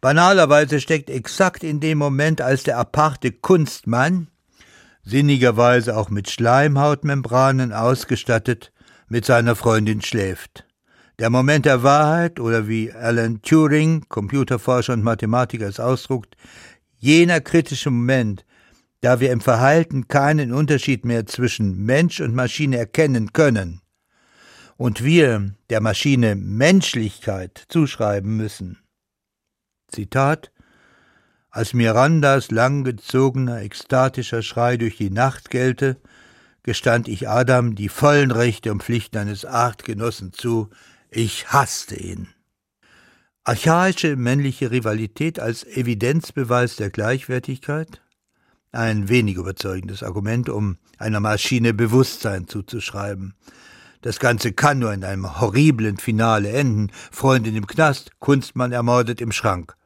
Banalerweise 0.00 0.80
steckt 0.80 1.08
exakt 1.08 1.62
in 1.62 1.78
dem 1.78 1.98
Moment, 1.98 2.40
als 2.40 2.64
der 2.64 2.78
aparte 2.78 3.30
Kunstmann, 3.30 4.26
sinnigerweise 5.04 5.96
auch 5.96 6.10
mit 6.10 6.30
Schleimhautmembranen 6.30 7.72
ausgestattet, 7.72 8.72
mit 9.08 9.24
seiner 9.24 9.56
Freundin 9.56 10.02
schläft. 10.02 10.66
Der 11.18 11.30
Moment 11.30 11.66
der 11.66 11.82
Wahrheit, 11.82 12.40
oder 12.40 12.68
wie 12.68 12.92
Alan 12.92 13.42
Turing, 13.42 14.04
Computerforscher 14.08 14.94
und 14.94 15.02
Mathematiker 15.02 15.66
es 15.66 15.80
ausdruckt, 15.80 16.36
jener 16.98 17.40
kritische 17.40 17.90
Moment, 17.90 18.44
da 19.00 19.20
wir 19.20 19.32
im 19.32 19.40
Verhalten 19.40 20.08
keinen 20.08 20.52
Unterschied 20.52 21.04
mehr 21.04 21.26
zwischen 21.26 21.84
Mensch 21.84 22.20
und 22.20 22.34
Maschine 22.34 22.78
erkennen 22.78 23.32
können 23.32 23.80
und 24.76 25.04
wir 25.04 25.54
der 25.70 25.80
Maschine 25.80 26.36
Menschlichkeit 26.36 27.64
zuschreiben 27.68 28.36
müssen. 28.36 28.78
Zitat 29.88 30.51
als 31.52 31.74
Mirandas 31.74 32.50
langgezogener, 32.50 33.60
ekstatischer 33.60 34.42
Schrei 34.42 34.78
durch 34.78 34.96
die 34.96 35.10
Nacht 35.10 35.50
gellte, 35.50 35.98
gestand 36.62 37.08
ich 37.08 37.28
Adam 37.28 37.74
die 37.74 37.90
vollen 37.90 38.30
Rechte 38.30 38.72
und 38.72 38.82
Pflichten 38.82 39.18
eines 39.18 39.44
Artgenossen 39.44 40.32
zu, 40.32 40.70
ich 41.10 41.52
hasste 41.52 41.94
ihn. 41.94 42.28
Archaische 43.44 44.16
männliche 44.16 44.70
Rivalität 44.70 45.40
als 45.40 45.64
Evidenzbeweis 45.64 46.76
der 46.76 46.88
Gleichwertigkeit? 46.88 48.00
Ein 48.70 49.10
wenig 49.10 49.36
überzeugendes 49.36 50.02
Argument, 50.02 50.48
um 50.48 50.78
einer 50.96 51.20
Maschine 51.20 51.74
Bewusstsein 51.74 52.48
zuzuschreiben. 52.48 53.34
Das 54.00 54.18
Ganze 54.18 54.52
kann 54.52 54.78
nur 54.78 54.94
in 54.94 55.04
einem 55.04 55.38
horriblen 55.38 55.98
Finale 55.98 56.50
enden. 56.50 56.90
Freundin 57.10 57.56
im 57.56 57.66
Knast, 57.66 58.12
Kunstmann 58.20 58.72
ermordet 58.72 59.20
im 59.20 59.32
Schrank 59.32 59.76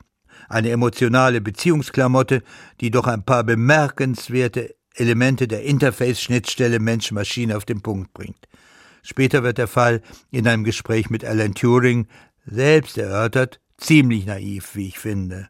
eine 0.49 0.71
emotionale 0.71 1.41
Beziehungsklamotte, 1.41 2.43
die 2.81 2.91
doch 2.91 3.07
ein 3.07 3.25
paar 3.25 3.45
bemerkenswerte 3.45 4.75
Elemente 4.95 5.47
der 5.49 5.63
Interface-Schnittstelle 5.65 6.81
Mensch-Maschine 6.81 7.57
auf 7.57 7.65
den 7.65 7.83
Punkt 7.83 8.13
bringt. 8.15 8.49
Später 9.03 9.43
wird 9.43 9.59
der 9.59 9.69
Fall 9.69 10.03
in 10.31 10.49
einem 10.49 10.65
Gespräch 10.65 11.11
mit 11.11 11.25
Alan 11.25 11.55
Turing 11.55 12.09
selbst 12.45 12.99
erörtert, 12.99 13.61
ziemlich 13.77 14.27
naiv, 14.27 14.75
wie 14.75 14.89
ich 14.89 14.99
finde. 14.99 15.49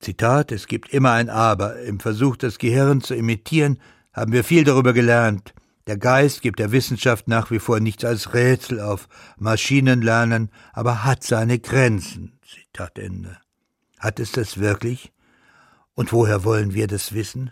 Zitat, 0.00 0.52
es 0.52 0.66
gibt 0.66 0.94
immer 0.94 1.12
ein 1.12 1.28
Aber. 1.28 1.80
Im 1.80 1.98
Versuch, 1.98 2.36
das 2.36 2.58
Gehirn 2.58 3.00
zu 3.00 3.14
imitieren, 3.14 3.78
haben 4.12 4.32
wir 4.32 4.44
viel 4.44 4.64
darüber 4.64 4.92
gelernt. 4.92 5.54
Der 5.88 5.96
Geist 5.96 6.42
gibt 6.42 6.58
der 6.58 6.70
Wissenschaft 6.70 7.28
nach 7.28 7.50
wie 7.50 7.58
vor 7.58 7.80
nichts 7.80 8.04
als 8.04 8.34
Rätsel 8.34 8.80
auf. 8.80 9.08
Maschinen 9.38 10.02
lernen, 10.02 10.50
aber 10.72 11.04
hat 11.04 11.24
seine 11.24 11.58
Grenzen. 11.58 12.38
Zitat 12.46 12.98
Ende. 12.98 13.38
Hat 13.98 14.20
es 14.20 14.32
das 14.32 14.58
wirklich? 14.58 15.12
Und 15.94 16.12
woher 16.12 16.44
wollen 16.44 16.74
wir 16.74 16.86
das 16.86 17.12
wissen? 17.12 17.50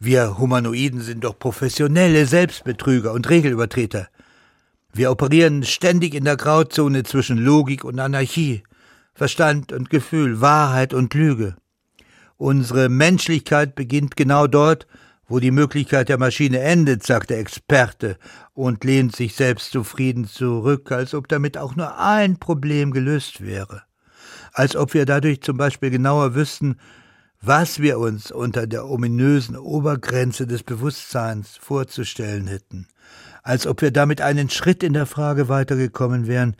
Wir 0.00 0.38
Humanoiden 0.38 1.00
sind 1.00 1.22
doch 1.22 1.38
professionelle 1.38 2.26
Selbstbetrüger 2.26 3.12
und 3.12 3.30
Regelübertreter. 3.30 4.08
Wir 4.92 5.12
operieren 5.12 5.62
ständig 5.62 6.14
in 6.14 6.24
der 6.24 6.36
Grauzone 6.36 7.04
zwischen 7.04 7.38
Logik 7.38 7.84
und 7.84 8.00
Anarchie, 8.00 8.64
Verstand 9.14 9.72
und 9.72 9.90
Gefühl, 9.90 10.40
Wahrheit 10.40 10.92
und 10.92 11.14
Lüge. 11.14 11.54
Unsere 12.36 12.88
Menschlichkeit 12.88 13.76
beginnt 13.76 14.16
genau 14.16 14.48
dort, 14.48 14.88
wo 15.28 15.38
die 15.38 15.52
Möglichkeit 15.52 16.08
der 16.08 16.18
Maschine 16.18 16.58
endet, 16.58 17.04
sagt 17.04 17.30
der 17.30 17.38
Experte 17.38 18.18
und 18.52 18.82
lehnt 18.82 19.14
sich 19.14 19.36
selbst 19.36 19.70
zufrieden 19.70 20.26
zurück, 20.26 20.90
als 20.90 21.14
ob 21.14 21.28
damit 21.28 21.56
auch 21.56 21.76
nur 21.76 21.96
ein 21.98 22.38
Problem 22.38 22.90
gelöst 22.90 23.40
wäre 23.40 23.84
als 24.54 24.76
ob 24.76 24.94
wir 24.94 25.04
dadurch 25.04 25.42
zum 25.42 25.58
Beispiel 25.58 25.90
genauer 25.90 26.34
wüssten, 26.34 26.76
was 27.42 27.80
wir 27.80 27.98
uns 27.98 28.30
unter 28.30 28.66
der 28.66 28.88
ominösen 28.88 29.56
Obergrenze 29.56 30.46
des 30.46 30.62
Bewusstseins 30.62 31.58
vorzustellen 31.60 32.46
hätten, 32.46 32.86
als 33.42 33.66
ob 33.66 33.82
wir 33.82 33.90
damit 33.90 34.22
einen 34.22 34.48
Schritt 34.48 34.82
in 34.82 34.94
der 34.94 35.04
Frage 35.04 35.48
weitergekommen 35.48 36.26
wären, 36.26 36.56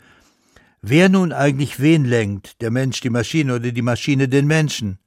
wer 0.81 1.09
nun 1.09 1.31
eigentlich 1.31 1.79
wen 1.79 2.05
lenkt, 2.05 2.61
der 2.61 2.69
Mensch 2.69 2.99
die 2.99 3.09
Maschine 3.09 3.55
oder 3.55 3.71
die 3.71 3.81
Maschine 3.81 4.27
den 4.27 4.45
Menschen, 4.45 4.99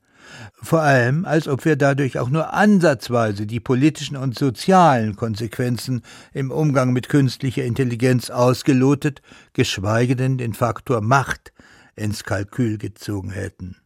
vor 0.62 0.80
allem 0.80 1.24
als 1.24 1.46
ob 1.46 1.64
wir 1.64 1.76
dadurch 1.76 2.18
auch 2.18 2.30
nur 2.30 2.52
ansatzweise 2.52 3.46
die 3.46 3.60
politischen 3.60 4.16
und 4.16 4.36
sozialen 4.36 5.14
Konsequenzen 5.14 6.02
im 6.32 6.50
Umgang 6.50 6.92
mit 6.92 7.08
künstlicher 7.08 7.64
Intelligenz 7.64 8.30
ausgelotet, 8.30 9.22
geschweige 9.52 10.16
denn 10.16 10.38
den 10.38 10.54
Faktor 10.54 11.02
Macht 11.02 11.52
ins 11.98 12.24
Kalkül 12.24 12.78
gezogen 12.78 13.30
hätten. 13.30 13.76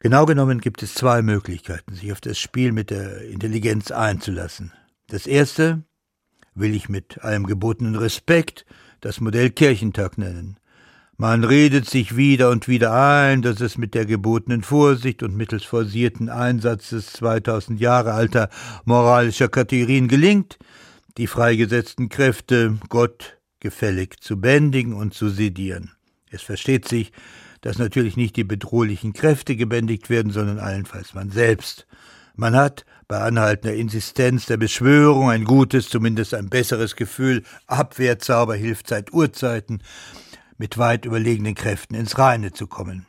Genau 0.00 0.26
genommen 0.26 0.60
gibt 0.60 0.82
es 0.82 0.94
zwei 0.94 1.22
Möglichkeiten, 1.22 1.94
sich 1.94 2.10
auf 2.12 2.20
das 2.20 2.38
Spiel 2.38 2.72
mit 2.72 2.90
der 2.90 3.22
Intelligenz 3.22 3.90
einzulassen. 3.90 4.72
Das 5.06 5.26
erste 5.26 5.84
will 6.54 6.74
ich 6.74 6.88
mit 6.88 7.22
allem 7.22 7.46
gebotenen 7.46 7.94
Respekt 7.94 8.66
das 9.00 9.20
Modell 9.20 9.50
Kirchentag 9.50 10.18
nennen. 10.18 10.58
Man 11.16 11.44
redet 11.44 11.88
sich 11.88 12.16
wieder 12.16 12.50
und 12.50 12.66
wieder 12.66 12.92
ein, 12.92 13.42
dass 13.42 13.60
es 13.60 13.78
mit 13.78 13.94
der 13.94 14.06
gebotenen 14.06 14.62
Vorsicht 14.62 15.22
und 15.22 15.36
mittels 15.36 15.62
forcierten 15.62 16.28
Einsatzes 16.28 17.12
2000 17.12 17.80
Jahre 17.80 18.12
alter 18.12 18.48
moralischer 18.84 19.48
Kategorien 19.48 20.08
gelingt, 20.08 20.58
die 21.18 21.28
freigesetzten 21.28 22.08
Kräfte 22.08 22.78
Gott 22.88 23.38
gefällig 23.60 24.20
zu 24.20 24.40
bändigen 24.40 24.94
und 24.94 25.14
zu 25.14 25.28
sedieren. 25.28 25.92
Es 26.32 26.42
versteht 26.42 26.88
sich, 26.88 27.12
dass 27.60 27.78
natürlich 27.78 28.16
nicht 28.16 28.36
die 28.36 28.44
bedrohlichen 28.44 29.12
Kräfte 29.12 29.54
gebändigt 29.54 30.10
werden, 30.10 30.32
sondern 30.32 30.58
allenfalls 30.58 31.14
man 31.14 31.30
selbst. 31.30 31.86
Man 32.34 32.56
hat 32.56 32.86
bei 33.06 33.18
anhaltender 33.18 33.76
Insistenz 33.76 34.46
der 34.46 34.56
Beschwörung 34.56 35.30
ein 35.30 35.44
gutes, 35.44 35.90
zumindest 35.90 36.32
ein 36.32 36.48
besseres 36.48 36.96
Gefühl, 36.96 37.42
Abwehrzauber 37.66 38.56
hilft 38.56 38.88
seit 38.88 39.12
Urzeiten, 39.12 39.82
mit 40.56 40.78
weit 40.78 41.04
überlegenen 41.04 41.54
Kräften 41.54 41.94
ins 41.94 42.18
Reine 42.18 42.52
zu 42.52 42.66
kommen. 42.66 43.06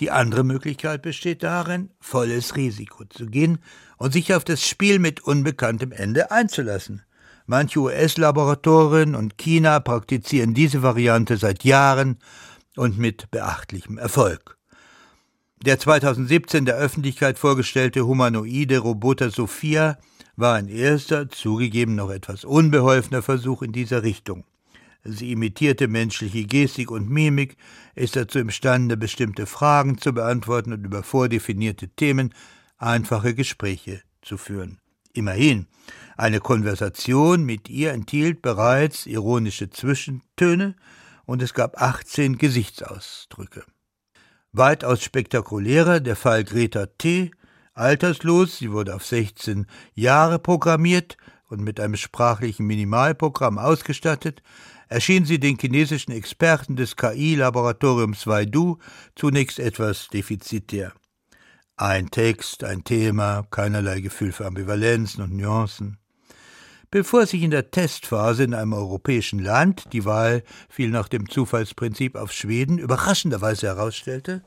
Die 0.00 0.10
andere 0.10 0.44
Möglichkeit 0.44 1.02
besteht 1.02 1.42
darin, 1.42 1.90
volles 2.00 2.56
Risiko 2.56 3.04
zu 3.04 3.26
gehen 3.26 3.58
und 3.96 4.12
sich 4.12 4.34
auf 4.34 4.44
das 4.44 4.66
Spiel 4.66 4.98
mit 4.98 5.20
unbekanntem 5.20 5.92
Ende 5.92 6.30
einzulassen. 6.30 7.02
Manche 7.50 7.80
US-Laboratorien 7.80 9.14
und 9.14 9.38
China 9.38 9.80
praktizieren 9.80 10.52
diese 10.52 10.82
Variante 10.82 11.38
seit 11.38 11.64
Jahren 11.64 12.18
und 12.76 12.98
mit 12.98 13.30
beachtlichem 13.30 13.96
Erfolg. 13.96 14.58
Der 15.64 15.78
2017 15.78 16.66
der 16.66 16.76
Öffentlichkeit 16.76 17.38
vorgestellte 17.38 18.06
humanoide 18.06 18.80
Roboter 18.80 19.30
Sophia 19.30 19.96
war 20.36 20.56
ein 20.56 20.68
erster, 20.68 21.30
zugegeben 21.30 21.94
noch 21.94 22.10
etwas 22.10 22.44
unbeholfener 22.44 23.22
Versuch 23.22 23.62
in 23.62 23.72
dieser 23.72 24.02
Richtung. 24.02 24.44
Sie 25.02 25.32
imitierte 25.32 25.88
menschliche 25.88 26.44
Gestik 26.44 26.90
und 26.90 27.08
Mimik, 27.08 27.56
ist 27.94 28.14
dazu 28.14 28.40
imstande, 28.40 28.98
bestimmte 28.98 29.46
Fragen 29.46 29.96
zu 29.96 30.12
beantworten 30.12 30.74
und 30.74 30.84
über 30.84 31.02
vordefinierte 31.02 31.88
Themen 31.88 32.34
einfache 32.76 33.34
Gespräche 33.34 34.02
zu 34.20 34.36
führen. 34.36 34.80
Immerhin, 35.18 35.66
eine 36.16 36.38
Konversation 36.38 37.44
mit 37.44 37.68
ihr 37.68 37.92
enthielt 37.92 38.40
bereits 38.40 39.04
ironische 39.04 39.68
Zwischentöne 39.68 40.76
und 41.26 41.42
es 41.42 41.54
gab 41.54 41.82
18 41.82 42.38
Gesichtsausdrücke. 42.38 43.64
Weitaus 44.52 45.02
spektakulärer 45.02 45.98
der 45.98 46.14
Fall 46.14 46.44
Greta 46.44 46.86
T., 46.86 47.32
alterslos, 47.74 48.58
sie 48.58 48.70
wurde 48.70 48.94
auf 48.94 49.04
16 49.04 49.66
Jahre 49.94 50.38
programmiert 50.38 51.16
und 51.48 51.62
mit 51.62 51.80
einem 51.80 51.96
sprachlichen 51.96 52.66
Minimalprogramm 52.68 53.58
ausgestattet, 53.58 54.40
erschien 54.88 55.24
sie 55.24 55.40
den 55.40 55.58
chinesischen 55.58 56.12
Experten 56.12 56.76
des 56.76 56.94
KI-Laboratoriums 56.94 58.28
Waidu 58.28 58.78
zunächst 59.16 59.58
etwas 59.58 60.06
defizitär. 60.08 60.92
Ein 61.80 62.10
Text, 62.10 62.64
ein 62.64 62.82
Thema, 62.82 63.46
keinerlei 63.52 64.00
Gefühl 64.00 64.32
für 64.32 64.46
Ambivalenzen 64.46 65.22
und 65.22 65.36
Nuancen. 65.36 65.98
Bevor 66.90 67.24
sich 67.24 67.40
in 67.40 67.52
der 67.52 67.70
Testphase 67.70 68.42
in 68.42 68.52
einem 68.52 68.72
europäischen 68.72 69.38
Land, 69.38 69.92
die 69.92 70.04
Wahl 70.04 70.42
fiel 70.68 70.90
nach 70.90 71.06
dem 71.06 71.28
Zufallsprinzip 71.28 72.16
auf 72.16 72.32
Schweden, 72.32 72.78
überraschenderweise 72.78 73.68
herausstellte, 73.68 74.42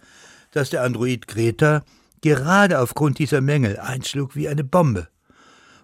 dass 0.51 0.71
der 0.71 0.83
Android 0.83 1.29
Greta 1.29 1.85
gerade 2.19 2.79
aufgrund 2.79 3.17
dieser 3.17 3.39
Mängel 3.39 3.79
einschlug 3.79 4.35
wie 4.35 4.49
eine 4.49 4.65
Bombe. 4.65 5.07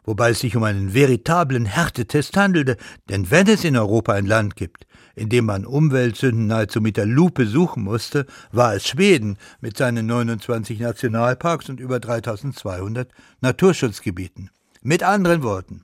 Wobei 0.08 0.30
es 0.30 0.40
sich 0.40 0.56
um 0.56 0.64
einen 0.64 0.94
veritablen 0.94 1.66
Härtetest 1.66 2.38
handelte, 2.38 2.78
denn 3.10 3.30
wenn 3.30 3.46
es 3.48 3.66
in 3.66 3.76
Europa 3.76 4.14
ein 4.14 4.26
Land 4.26 4.56
gibt, 4.56 4.88
in 5.16 5.28
dem 5.28 5.44
man 5.44 5.66
Umweltsünden 5.66 6.48
nahezu 6.48 6.80
mit 6.80 6.96
der 6.96 7.06
Lupe 7.06 7.46
suchen 7.46 7.84
musste, 7.84 8.26
war 8.54 8.74
es 8.74 8.88
Schweden 8.88 9.38
mit 9.60 9.76
seinen 9.76 10.06
29 10.06 10.80
Nationalparks 10.80 11.68
und 11.68 11.82
über 11.82 12.00
3200 12.00 13.12
Naturschutzgebieten. 13.42 14.50
Mit 14.82 15.04
anderen 15.04 15.44
Worten, 15.44 15.84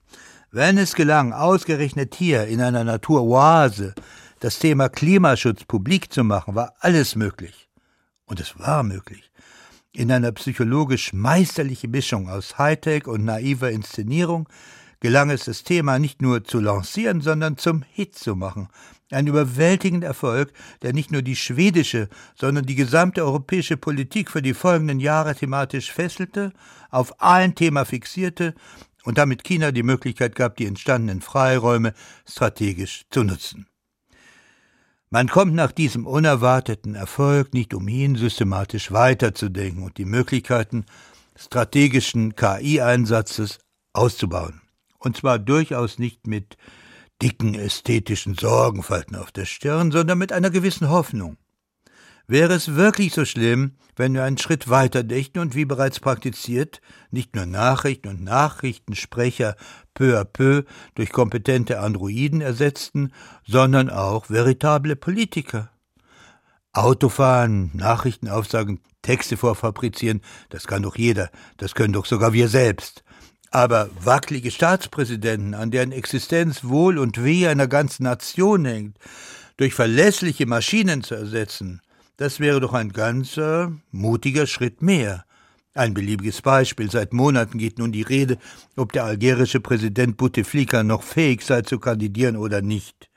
wenn 0.51 0.77
es 0.77 0.95
gelang, 0.95 1.33
ausgerechnet 1.33 2.15
hier 2.15 2.45
in 2.47 2.61
einer 2.61 2.85
Naturoase 2.85 3.93
das 4.39 4.57
Thema 4.57 4.87
Klimaschutz 4.87 5.65
publik 5.65 6.13
zu 6.13 6.23
machen, 6.23 6.55
war 6.55 6.75
alles 6.79 7.17
möglich. 7.17 7.67
Und 8.25 8.39
es 8.39 8.57
war 8.57 8.83
möglich. 8.83 9.32
In 9.95 10.11
einer 10.11 10.31
psychologisch 10.31 11.13
meisterlichen 11.13 11.91
Mischung 11.91 12.27
aus 12.27 12.57
Hightech 12.57 13.05
und 13.05 13.25
naiver 13.25 13.69
Inszenierung 13.69 14.49
gelang 14.99 15.29
es, 15.29 15.45
das 15.45 15.63
Thema 15.63 15.99
nicht 15.99 16.19
nur 16.19 16.43
zu 16.43 16.59
lancieren, 16.59 17.21
sondern 17.21 17.57
zum 17.57 17.83
Hit 17.91 18.15
zu 18.15 18.35
machen. 18.35 18.69
Ein 19.11 19.27
überwältigender 19.27 20.07
Erfolg, 20.07 20.51
der 20.81 20.93
nicht 20.93 21.11
nur 21.11 21.21
die 21.21 21.35
schwedische, 21.35 22.09
sondern 22.33 22.65
die 22.65 22.73
gesamte 22.73 23.23
europäische 23.23 23.77
Politik 23.77 24.31
für 24.31 24.41
die 24.41 24.55
folgenden 24.55 24.99
Jahre 24.99 25.35
thematisch 25.35 25.91
fesselte, 25.91 26.53
auf 26.89 27.21
ein 27.21 27.53
Thema 27.53 27.85
fixierte 27.85 28.55
und 29.03 29.19
damit 29.19 29.43
China 29.43 29.71
die 29.71 29.83
Möglichkeit 29.83 30.33
gab, 30.33 30.57
die 30.57 30.65
entstandenen 30.65 31.21
Freiräume 31.21 31.93
strategisch 32.27 33.05
zu 33.11 33.23
nutzen. 33.23 33.67
Man 35.13 35.27
kommt 35.27 35.53
nach 35.53 35.71
diesem 35.71 36.07
unerwarteten 36.07 36.95
Erfolg 36.95 37.53
nicht 37.53 37.75
umhin, 37.75 38.15
systematisch 38.15 38.91
weiterzudenken 38.91 39.83
und 39.83 39.99
die 39.99 40.05
Möglichkeiten 40.05 40.87
strategischen 41.35 42.35
KI-Einsatzes 42.35 43.59
auszubauen. 43.93 44.61
Und 44.97 45.15
zwar 45.15 45.37
durchaus 45.37 45.99
nicht 45.99 46.25
mit 46.25 46.57
dicken 47.21 47.53
ästhetischen 47.53 48.33
Sorgenfalten 48.33 49.15
auf 49.15 49.31
der 49.31 49.45
Stirn, 49.45 49.91
sondern 49.91 50.17
mit 50.17 50.31
einer 50.31 50.49
gewissen 50.49 50.89
Hoffnung. 50.89 51.37
Wäre 52.27 52.53
es 52.53 52.75
wirklich 52.75 53.13
so 53.13 53.25
schlimm, 53.25 53.73
wenn 53.95 54.13
wir 54.13 54.23
einen 54.23 54.37
Schritt 54.37 54.69
weiter 54.69 55.03
dächten 55.03 55.41
und 55.41 55.55
wie 55.55 55.65
bereits 55.65 55.99
praktiziert, 55.99 56.81
nicht 57.11 57.35
nur 57.35 57.45
Nachrichten 57.45 58.07
und 58.07 58.23
Nachrichtensprecher 58.23 59.55
peu 59.93 60.19
à 60.19 60.23
peu 60.23 60.63
durch 60.95 61.11
kompetente 61.11 61.79
Androiden 61.79 62.39
ersetzten, 62.39 63.11
sondern 63.45 63.89
auch 63.89 64.29
veritable 64.29 64.95
Politiker? 64.95 65.69
Autofahren, 66.71 67.71
Nachrichten 67.73 68.29
aufsagen, 68.29 68.79
Texte 69.01 69.37
vorfabrizieren, 69.37 70.21
das 70.49 70.65
kann 70.65 70.81
doch 70.81 70.95
jeder, 70.95 71.29
das 71.57 71.75
können 71.75 71.93
doch 71.93 72.05
sogar 72.05 72.33
wir 72.33 72.47
selbst. 72.47 73.03
Aber 73.51 73.89
wackelige 74.01 74.49
Staatspräsidenten, 74.49 75.53
an 75.53 75.69
deren 75.69 75.91
Existenz 75.91 76.63
Wohl 76.63 76.97
und 76.97 77.23
Wehe 77.23 77.49
einer 77.49 77.67
ganzen 77.67 78.03
Nation 78.03 78.65
hängt, 78.65 78.97
durch 79.57 79.75
verlässliche 79.75 80.47
Maschinen 80.47 81.03
zu 81.03 81.13
ersetzen, 81.13 81.82
das 82.17 82.39
wäre 82.39 82.59
doch 82.59 82.73
ein 82.73 82.91
ganzer, 82.91 83.71
mutiger 83.91 84.47
Schritt 84.47 84.81
mehr. 84.81 85.25
Ein 85.75 85.95
beliebiges 85.95 86.41
Beispiel. 86.43 86.91
Seit 86.91 87.13
Monaten 87.13 87.57
geht 87.57 87.79
nun 87.79 87.91
die 87.91 88.03
Rede, 88.03 88.37
ob 88.75 88.91
der 88.91 89.05
algerische 89.05 89.59
Präsident 89.59 90.17
Bouteflika 90.17 90.83
noch 90.83 91.01
fähig 91.01 91.41
sei 91.41 91.63
zu 91.63 91.79
kandidieren 91.79 92.37
oder 92.37 92.61
nicht. 92.61 93.09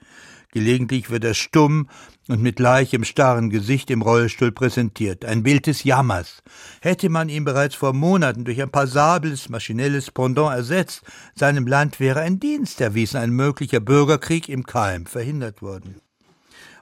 Gelegentlich 0.53 1.11
wird 1.11 1.25
er 1.25 1.35
stumm 1.35 1.91
und 2.29 2.41
mit 2.41 2.59
leichem, 2.59 3.05
starren 3.05 3.51
Gesicht 3.51 3.91
im 3.91 4.01
Rollstuhl 4.01 4.53
präsentiert. 4.53 5.27
Ein 5.27 5.43
Bild 5.43 5.67
des 5.67 5.85
Jammers. 5.85 6.43
Hätte 6.81 7.11
man 7.11 7.29
ihn 7.29 7.45
bereits 7.45 7.75
vor 7.75 7.93
Monaten 7.93 8.45
durch 8.47 8.63
ein 8.63 8.71
passables, 8.71 9.51
maschinelles 9.51 10.11
Pendant 10.11 10.57
ersetzt, 10.57 11.03
seinem 11.35 11.67
Land 11.67 12.01
wäre 12.01 12.21
ein 12.21 12.41
Dienst 12.41 12.81
erwiesen, 12.81 13.19
ein 13.19 13.31
möglicher 13.31 13.81
Bürgerkrieg 13.81 14.49
im 14.49 14.65
Keim 14.65 15.05
verhindert 15.05 15.61
worden. 15.61 16.01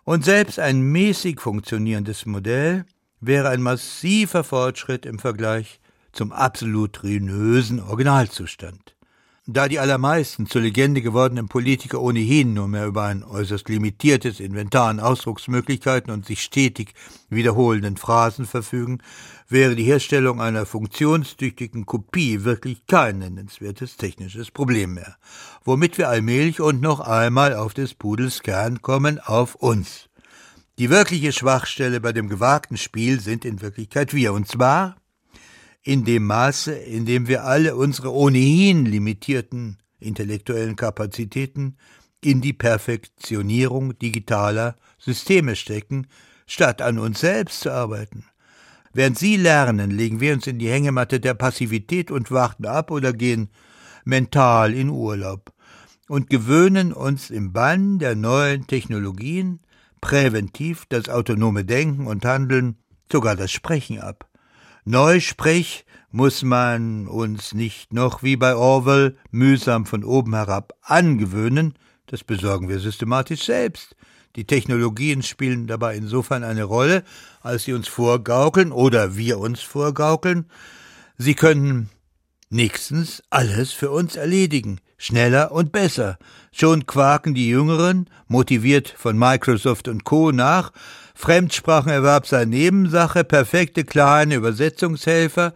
Und 0.05 0.25
selbst 0.25 0.59
ein 0.59 0.81
mäßig 0.81 1.41
funktionierendes 1.41 2.27
Modell 2.27 2.85
wäre 3.21 3.49
ein 3.49 3.63
massiver 3.63 4.45
Fortschritt 4.45 5.07
im 5.07 5.19
Vergleich 5.19 5.81
zum 6.13 6.31
absolut 6.31 7.03
ruinösen 7.03 7.81
Originalzustand. 7.81 8.94
Da 9.47 9.69
die 9.69 9.79
allermeisten 9.79 10.47
zur 10.47 10.63
Legende 10.63 11.03
gewordenen 11.03 11.49
Politiker 11.49 12.01
ohnehin 12.01 12.55
nur 12.55 12.67
mehr 12.67 12.87
über 12.87 13.03
ein 13.03 13.23
äußerst 13.23 13.69
limitiertes 13.69 14.41
Inventar 14.41 14.89
an 14.89 15.01
Ausdrucksmöglichkeiten 15.01 16.11
und 16.11 16.25
sich 16.25 16.43
stetig 16.43 16.95
wiederholenden 17.29 17.99
Phrasen 17.99 18.47
verfügen, 18.47 19.03
wäre 19.47 19.77
die 19.77 19.85
Herstellung 19.85 20.41
einer 20.41 20.65
funktionstüchtigen 20.65 21.85
Kopie 21.85 22.45
wirklich 22.45 22.87
kein 22.87 23.19
nennenswertes 23.19 23.99
technisches 23.99 24.51
Problem 24.51 24.95
mehr. 24.95 25.17
Womit 25.63 25.99
wir 25.99 26.09
allmählich 26.09 26.63
und 26.63 26.81
noch 26.81 27.01
einmal 27.01 27.55
auf 27.55 27.75
des 27.75 27.93
Pudels 27.93 28.43
Kern 28.43 28.81
kommen, 28.81 29.21
auf 29.21 29.57
uns. 29.57 30.09
Die 30.79 30.89
wirkliche 30.89 31.33
Schwachstelle 31.33 32.01
bei 32.01 32.15
dem 32.15 32.31
gewagten 32.31 32.79
Spiel 32.79 33.21
sind 33.21 33.45
in 33.45 33.61
Wirklichkeit 33.61 34.15
wir, 34.15 34.33
und 34.33 34.49
zwar 34.49 34.97
in 35.85 36.05
dem 36.05 36.27
Maße, 36.27 36.73
in 36.73 37.05
dem 37.05 37.29
wir 37.29 37.45
alle 37.45 37.77
unsere 37.77 38.13
ohnehin 38.13 38.87
limitierten 38.87 39.79
intellektuellen 40.01 40.77
Kapazitäten 40.77 41.77
in 42.23 42.41
die 42.41 42.55
Perfektionierung 42.55 43.99
digitaler 43.99 44.77
Systeme 44.99 45.57
stecken, 45.57 46.07
statt 46.47 46.81
an 46.81 46.99
uns 46.99 47.21
selbst 47.21 47.61
zu 47.61 47.71
arbeiten. 47.71 48.25
Während 48.95 49.19
Sie 49.19 49.37
lernen, 49.37 49.91
legen 49.91 50.21
wir 50.21 50.33
uns 50.33 50.47
in 50.47 50.59
die 50.59 50.71
Hängematte 50.71 51.21
der 51.21 51.35
Passivität 51.35 52.11
und 52.11 52.31
warten 52.31 52.65
ab 52.67 52.91
oder 52.91 53.13
gehen 53.13 53.51
mental 54.05 54.73
in 54.73 54.89
Urlaub 54.89 55.53
und 56.09 56.31
gewöhnen 56.31 56.93
uns 56.93 57.31
im 57.31 57.53
Bann 57.53 57.99
der 57.99 58.15
neuen 58.15 58.67
Technologien 58.67 59.61
präventiv 60.01 60.85
das 60.89 61.09
autonome 61.09 61.65
Denken 61.65 62.07
und 62.07 62.25
Handeln, 62.25 62.77
sogar 63.11 63.37
das 63.37 63.51
Sprechen 63.51 64.01
ab. 64.01 64.29
Neusprech 64.87 65.87
muss 66.11 66.43
man 66.43 67.09
uns 67.09 67.55
nicht 67.55 67.95
noch 67.95 68.23
wie 68.23 68.37
bei 68.37 68.55
Orwell 68.55 69.17
mühsam 69.31 69.87
von 69.87 70.05
oben 70.05 70.35
herab 70.35 70.75
angewöhnen, 70.83 71.75
das 72.07 72.23
besorgen 72.23 72.69
wir 72.69 72.79
systematisch 72.79 73.45
selbst. 73.45 73.97
Die 74.37 74.47
Technologien 74.47 75.23
spielen 75.23 75.67
dabei 75.67 75.97
insofern 75.97 76.45
eine 76.45 76.65
Rolle, 76.65 77.03
als 77.41 77.65
sie 77.65 77.73
uns 77.73 77.89
vorgaukeln 77.89 78.73
oder 78.73 79.17
wir 79.17 79.39
uns 79.39 79.63
vorgaukeln. 79.63 80.51
Sie 81.17 81.35
können 81.35 81.89
nächstens 82.51 83.23
alles 83.31 83.73
für 83.73 83.91
uns 83.91 84.17
erledigen, 84.17 84.81
schneller 84.99 85.51
und 85.51 85.73
besser. 85.73 86.19
Schon 86.53 86.85
quaken 86.85 87.35
die 87.35 87.49
Jüngeren, 87.49 88.11
motiviert 88.29 88.95
von 88.97 89.19
Microsoft 89.19 89.89
und 89.89 90.05
Co. 90.05 90.31
nach, 90.31 90.73
Fremdsprachenerwerb 91.15 92.27
sei 92.27 92.45
Nebensache, 92.45 93.25
perfekte 93.25 93.85
kleine 93.85 94.35
Übersetzungshelfer, 94.35 95.55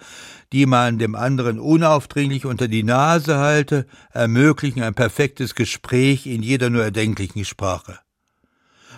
die 0.53 0.67
man 0.67 0.99
dem 0.99 1.15
anderen 1.15 1.59
unaufdringlich 1.59 2.47
unter 2.47 2.69
die 2.69 2.85
Nase 2.85 3.39
halte, 3.39 3.87
ermöglichen 4.13 4.83
ein 4.83 4.95
perfektes 4.95 5.55
Gespräch 5.55 6.27
in 6.27 6.43
jeder 6.43 6.71
nur 6.71 6.85
erdenklichen 6.85 7.45
Sprache. 7.45 7.99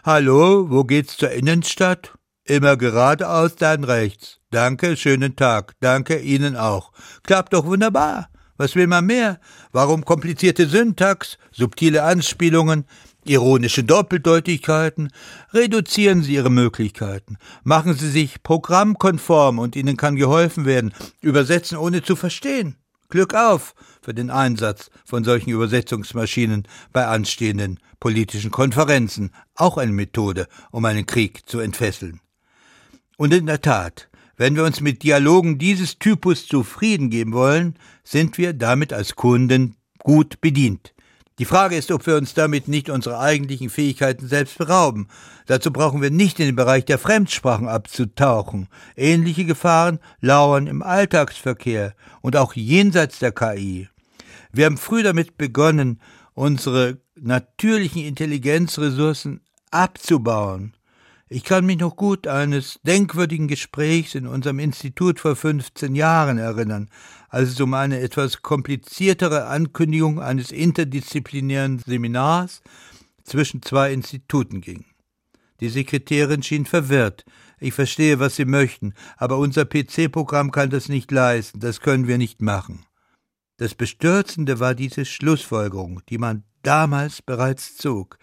Hallo, 0.05 0.71
wo 0.71 0.85
geht's 0.85 1.17
zur 1.17 1.31
Innenstadt? 1.31 2.13
Immer 2.45 2.77
geradeaus, 2.77 3.57
dann 3.57 3.85
rechts. 3.85 4.39
Danke, 4.51 4.97
schönen 4.97 5.37
Tag. 5.37 5.75
Danke 5.81 6.19
Ihnen 6.19 6.57
auch. 6.57 6.93
Klappt 7.23 7.53
doch 7.53 7.67
wunderbar. 7.67 8.29
Was 8.57 8.75
will 8.75 8.87
man 8.87 9.07
mehr? 9.07 9.41
Warum 9.73 10.05
komplizierte 10.05 10.67
Syntax, 10.67 11.39
subtile 11.51 12.03
Anspielungen, 12.03 12.85
ironische 13.25 13.85
Doppeldeutigkeiten? 13.85 15.11
Reduzieren 15.53 16.23
Sie 16.23 16.35
Ihre 16.35 16.51
Möglichkeiten. 16.51 17.37
Machen 17.63 17.95
Sie 17.95 18.11
sich 18.11 18.43
programmkonform 18.43 19.59
und 19.59 19.77
Ihnen 19.77 19.97
kann 19.97 20.17
geholfen 20.17 20.65
werden. 20.65 20.93
Übersetzen 21.21 21.79
ohne 21.79 22.03
zu 22.03 22.17
verstehen. 22.17 22.77
Glück 23.09 23.35
auf 23.35 23.75
für 24.03 24.15
den 24.15 24.31
Einsatz 24.31 24.91
von 25.05 25.25
solchen 25.25 25.51
Übersetzungsmaschinen 25.51 26.67
bei 26.93 27.07
anstehenden 27.07 27.81
politischen 27.99 28.51
Konferenzen. 28.51 29.33
Auch 29.55 29.77
eine 29.77 29.93
Methode, 29.93 30.47
um 30.71 30.85
einen 30.85 31.07
Krieg 31.07 31.49
zu 31.49 31.59
entfesseln. 31.59 32.21
Und 33.17 33.35
in 33.35 33.47
der 33.47 33.61
Tat, 33.61 34.09
wenn 34.37 34.57
wir 34.57 34.65
uns 34.65 34.81
mit 34.81 35.03
Dialogen 35.03 35.59
dieses 35.59 35.99
Typus 35.99 36.47
zufrieden 36.47 37.11
geben 37.11 37.35
wollen, 37.35 37.77
sind 38.03 38.39
wir 38.39 38.55
damit 38.55 38.95
als 38.95 39.15
Kunden 39.15 39.77
gut 39.99 40.41
bedient. 40.41 40.95
Die 41.41 41.47
Frage 41.47 41.75
ist, 41.75 41.91
ob 41.91 42.07
wir 42.07 42.17
uns 42.17 42.35
damit 42.35 42.69
nicht 42.69 42.91
unsere 42.91 43.19
eigentlichen 43.19 43.71
Fähigkeiten 43.71 44.29
selbst 44.29 44.59
berauben. 44.59 45.09
Dazu 45.47 45.73
brauchen 45.73 46.03
wir 46.03 46.11
nicht 46.11 46.39
in 46.39 46.45
den 46.45 46.55
Bereich 46.55 46.85
der 46.85 46.99
Fremdsprachen 46.99 47.67
abzutauchen. 47.67 48.69
Ähnliche 48.95 49.47
Gefahren 49.47 50.01
lauern 50.21 50.67
im 50.67 50.83
Alltagsverkehr 50.83 51.95
und 52.21 52.37
auch 52.37 52.53
jenseits 52.53 53.21
der 53.21 53.33
KI. 53.33 53.89
Wir 54.53 54.67
haben 54.67 54.77
früh 54.77 55.03
damit 55.03 55.39
begonnen, 55.39 56.03
unsere 56.35 56.99
natürlichen 57.19 58.05
Intelligenzressourcen 58.05 59.41
abzubauen. 59.71 60.75
Ich 61.33 61.45
kann 61.45 61.65
mich 61.65 61.79
noch 61.79 61.97
gut 61.97 62.27
eines 62.27 62.81
denkwürdigen 62.83 63.49
Gesprächs 63.49 64.15
in 64.15 64.27
unserem 64.27 64.59
Institut 64.59 65.21
vor 65.21 65.37
15 65.37 65.95
Jahren 65.95 66.37
erinnern, 66.37 66.91
als 67.31 67.51
es 67.51 67.61
um 67.61 67.73
eine 67.75 68.01
etwas 68.01 68.43
kompliziertere 68.43 69.47
Ankündigung 69.47 70.21
eines 70.21 70.51
interdisziplinären 70.51 71.79
Seminars 71.79 72.61
zwischen 73.25 73.63
zwei 73.63 73.93
Instituten 73.93 74.61
ging. 74.61 74.85
Die 75.61 75.69
Sekretärin 75.69 76.43
schien 76.43 76.67
verwirrt. 76.67 77.25
Ich 77.61 77.75
verstehe, 77.75 78.19
was 78.19 78.37
Sie 78.37 78.47
möchten, 78.47 78.95
aber 79.17 79.39
unser 79.39 79.65
PC-Programm 79.65 80.51
kann 80.51 80.71
das 80.71 80.89
nicht 80.89 81.11
leisten, 81.11 81.61
das 81.61 81.81
können 81.81 82.09
wir 82.09 82.19
nicht 82.19 82.43
machen. 82.43 82.85
Das 83.59 83.75
Bestürzende 83.75 84.59
war 84.59 84.75
diese 84.75 85.05
Schlussfolgerung, 85.05 86.01
die 86.09 86.19
man 86.19 86.45
damals 86.63 87.23
bereits 87.23 87.77
zog. 87.77 88.19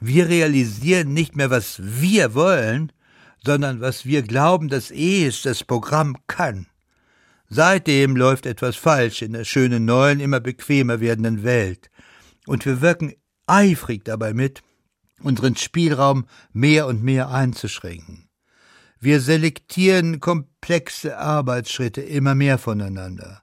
Wir 0.00 0.28
realisieren 0.28 1.12
nicht 1.12 1.36
mehr, 1.36 1.50
was 1.50 1.80
wir 1.82 2.34
wollen, 2.34 2.92
sondern 3.44 3.80
was 3.80 4.06
wir 4.06 4.22
glauben, 4.22 4.68
dass 4.68 4.90
es 4.90 5.42
das 5.42 5.62
Programm 5.62 6.16
kann. 6.26 6.66
Seitdem 7.48 8.16
läuft 8.16 8.46
etwas 8.46 8.76
falsch 8.76 9.22
in 9.22 9.32
der 9.32 9.44
schönen 9.44 9.84
neuen, 9.84 10.20
immer 10.20 10.40
bequemer 10.40 11.00
werdenden 11.00 11.44
Welt. 11.44 11.90
Und 12.46 12.66
wir 12.66 12.80
wirken 12.80 13.14
eifrig 13.46 14.04
dabei 14.04 14.34
mit, 14.34 14.62
unseren 15.22 15.56
Spielraum 15.56 16.26
mehr 16.52 16.86
und 16.86 17.02
mehr 17.02 17.30
einzuschränken. 17.30 18.28
Wir 19.00 19.20
selektieren 19.20 20.20
komplexe 20.20 21.16
Arbeitsschritte 21.18 22.00
immer 22.00 22.34
mehr 22.34 22.58
voneinander, 22.58 23.42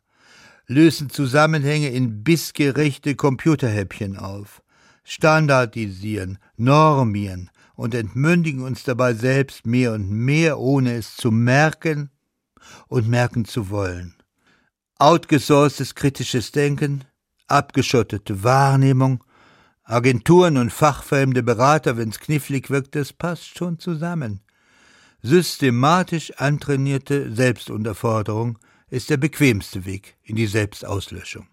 lösen 0.67 1.09
Zusammenhänge 1.09 1.89
in 1.89 2.23
bissgerechte 2.23 3.15
Computerhäppchen 3.15 4.17
auf 4.17 4.61
standardisieren, 5.05 6.39
normieren 6.57 7.51
und 7.75 7.93
entmündigen 7.93 8.63
uns 8.63 8.83
dabei 8.83 9.13
selbst 9.13 9.65
mehr 9.65 9.93
und 9.93 10.09
mehr, 10.09 10.59
ohne 10.59 10.95
es 10.95 11.15
zu 11.15 11.31
merken 11.31 12.09
und 12.87 13.07
merken 13.07 13.45
zu 13.45 13.69
wollen. 13.69 14.15
Outgesourcetes 14.97 15.95
kritisches 15.95 16.51
Denken, 16.51 17.03
abgeschottete 17.47 18.43
Wahrnehmung, 18.43 19.23
Agenturen 19.83 20.57
und 20.57 20.71
fachfremde 20.71 21.43
Berater, 21.43 21.97
wenn's 21.97 22.19
knifflig 22.19 22.69
wirkt, 22.69 22.95
das 22.95 23.13
passt 23.13 23.57
schon 23.57 23.77
zusammen. 23.77 24.41
Systematisch 25.21 26.31
antrainierte 26.37 27.33
Selbstunterforderung 27.33 28.57
ist 28.89 29.09
der 29.09 29.17
bequemste 29.17 29.85
Weg 29.85 30.17
in 30.23 30.35
die 30.35 30.47
Selbstauslöschung. 30.47 31.47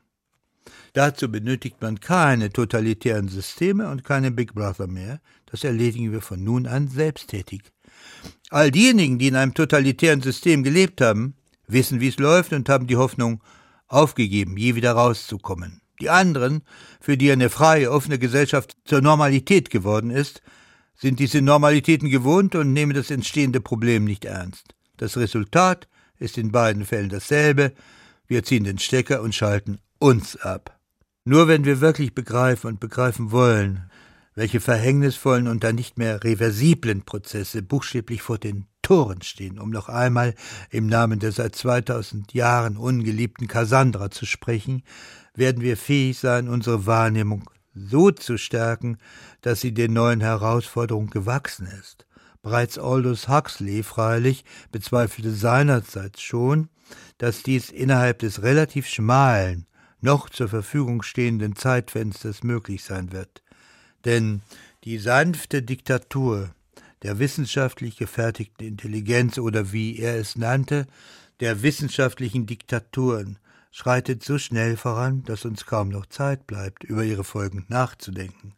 Dazu 0.93 1.31
benötigt 1.31 1.81
man 1.81 2.01
keine 2.01 2.51
totalitären 2.51 3.29
Systeme 3.29 3.89
und 3.91 4.05
keine 4.05 4.31
Big 4.31 4.55
Brother 4.55 4.87
mehr. 4.87 5.21
Das 5.47 5.65
erledigen 5.65 6.13
wir 6.13 6.21
von 6.21 6.45
nun 6.45 6.67
an 6.67 6.89
selbsttätig. 6.89 7.63
All 8.53 8.71
diejenigen, 8.71 9.19
die 9.19 9.29
in 9.29 9.37
einem 9.37 9.55
totalitären 9.55 10.21
System 10.21 10.63
gelebt 10.63 11.01
haben, 11.01 11.37
wissen, 11.69 12.01
wie 12.01 12.09
es 12.09 12.19
läuft 12.19 12.53
und 12.53 12.69
haben 12.69 12.87
die 12.87 12.99
Hoffnung 12.99 13.43
aufgegeben, 13.89 14.59
je 14.59 14.75
wieder 14.75 14.93
rauszukommen. 14.93 15.81
Die 16.03 16.11
anderen, 16.11 16.61
für 17.01 17.17
die 17.17 17.33
eine 17.33 17.49
freie, 17.49 17.91
offene 17.91 18.19
Gesellschaft 18.19 18.77
zur 18.85 19.01
Normalität 19.01 19.71
geworden 19.71 20.11
ist, 20.11 20.43
sind 20.95 21.19
diese 21.19 21.41
Normalitäten 21.41 22.11
gewohnt 22.11 22.55
und 22.55 22.75
nehmen 22.75 22.93
das 22.93 23.11
entstehende 23.11 23.63
Problem 23.63 24.05
nicht 24.05 24.27
ernst. 24.27 24.75
Das 24.99 25.17
Resultat 25.17 25.89
ist 26.19 26.37
in 26.37 26.53
beiden 26.53 26.85
Fällen 26.85 27.09
dasselbe. 27.09 27.73
Wir 28.27 28.43
ziehen 28.43 28.65
den 28.65 28.79
Stecker 28.79 29.23
und 29.23 29.35
schalten 29.35 29.79
uns 29.99 30.37
ab. 30.37 30.79
Nur 31.25 31.49
wenn 31.49 31.65
wir 31.65 31.81
wirklich 31.81 32.15
begreifen 32.15 32.67
und 32.69 32.81
begreifen 32.81 33.31
wollen, 33.31 33.91
welche 34.35 34.61
verhängnisvollen 34.61 35.49
und 35.49 35.65
dann 35.65 35.75
nicht 35.75 35.99
mehr 35.99 36.23
reversiblen 36.25 37.03
Prozesse 37.03 37.63
buchstäblich 37.63 38.23
vor 38.23 38.39
den 38.39 38.67
Toren 38.83 39.23
stehen, 39.23 39.59
um 39.59 39.71
noch 39.71 39.89
einmal 39.89 40.35
im 40.71 40.87
Namen 40.87 41.19
der 41.19 41.33
seit 41.33 41.55
2000 41.55 42.35
Jahren 42.35 42.77
ungeliebten 42.77 43.47
Cassandra 43.47 44.11
zu 44.11 44.27
sprechen, 44.27 44.83
werden 45.35 45.63
wir 45.63 45.77
fähig 45.77 46.19
sein, 46.19 46.49
unsere 46.49 46.87
Wahrnehmung 46.87 47.49
so 47.75 48.11
zu 48.11 48.37
stärken, 48.39 48.99
dass 49.41 49.61
sie 49.61 49.73
den 49.73 49.93
neuen 49.93 50.21
Herausforderungen 50.21 51.11
gewachsen 51.11 51.67
ist. 51.67 52.07
Bereits 52.43 52.79
Aldous 52.79 53.29
Huxley 53.29 53.83
freilich 53.83 54.45
bezweifelte 54.73 55.31
seinerseits 55.31 56.21
schon, 56.21 56.69
dass 57.19 57.43
dies 57.43 57.71
innerhalb 57.71 58.19
des 58.19 58.43
relativ 58.43 58.89
schmalen 58.89 59.67
noch 60.01 60.29
zur 60.29 60.49
Verfügung 60.49 61.03
stehenden 61.03 61.55
Zeitfensters 61.55 62.43
möglich 62.43 62.83
sein 62.83 63.13
wird. 63.13 63.43
Denn 64.05 64.43
die 64.85 64.99
sanfte 64.99 65.63
Diktatur 65.63 66.55
der 67.03 67.19
wissenschaftlich 67.19 67.97
gefertigten 67.97 68.67
Intelligenz 68.67 69.39
oder 69.39 69.73
wie 69.73 69.99
er 69.99 70.17
es 70.17 70.37
nannte, 70.37 70.87
der 71.41 71.63
wissenschaftlichen 71.63 72.47
Diktaturen 72.47 73.39
schreitet 73.73 74.23
so 74.23 74.39
schnell 74.39 74.77
voran, 74.77 75.25
dass 75.25 75.45
uns 75.45 75.67
kaum 75.67 75.89
noch 75.89 76.07
Zeit 76.07 76.47
bleibt, 76.47 76.85
über 76.85 77.05
ihre 77.05 77.25
Folgen 77.25 77.65
nachzudenken. 77.69 78.55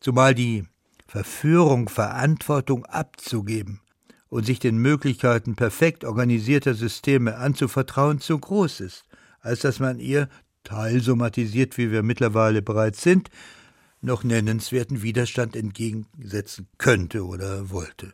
Zumal 0.00 0.34
die 0.34 0.64
Verführung, 1.06 1.88
Verantwortung 1.88 2.84
abzugeben 2.86 3.80
und 4.28 4.46
sich 4.46 4.60
den 4.60 4.78
Möglichkeiten 4.78 5.56
perfekt 5.56 6.04
organisierter 6.04 6.74
Systeme 6.74 7.36
anzuvertrauen 7.36 8.20
zu 8.20 8.38
groß 8.38 8.80
ist, 8.80 9.04
als 9.40 9.60
dass 9.60 9.80
man 9.80 9.98
ihr 9.98 10.28
teilsomatisiert, 10.62 11.78
wie 11.78 11.90
wir 11.90 12.02
mittlerweile 12.02 12.62
bereits 12.62 13.02
sind, 13.02 13.30
noch 14.00 14.24
nennenswerten 14.24 15.02
Widerstand 15.02 15.56
entgegensetzen 15.56 16.68
könnte 16.78 17.24
oder 17.24 17.70
wollte. 17.70 18.12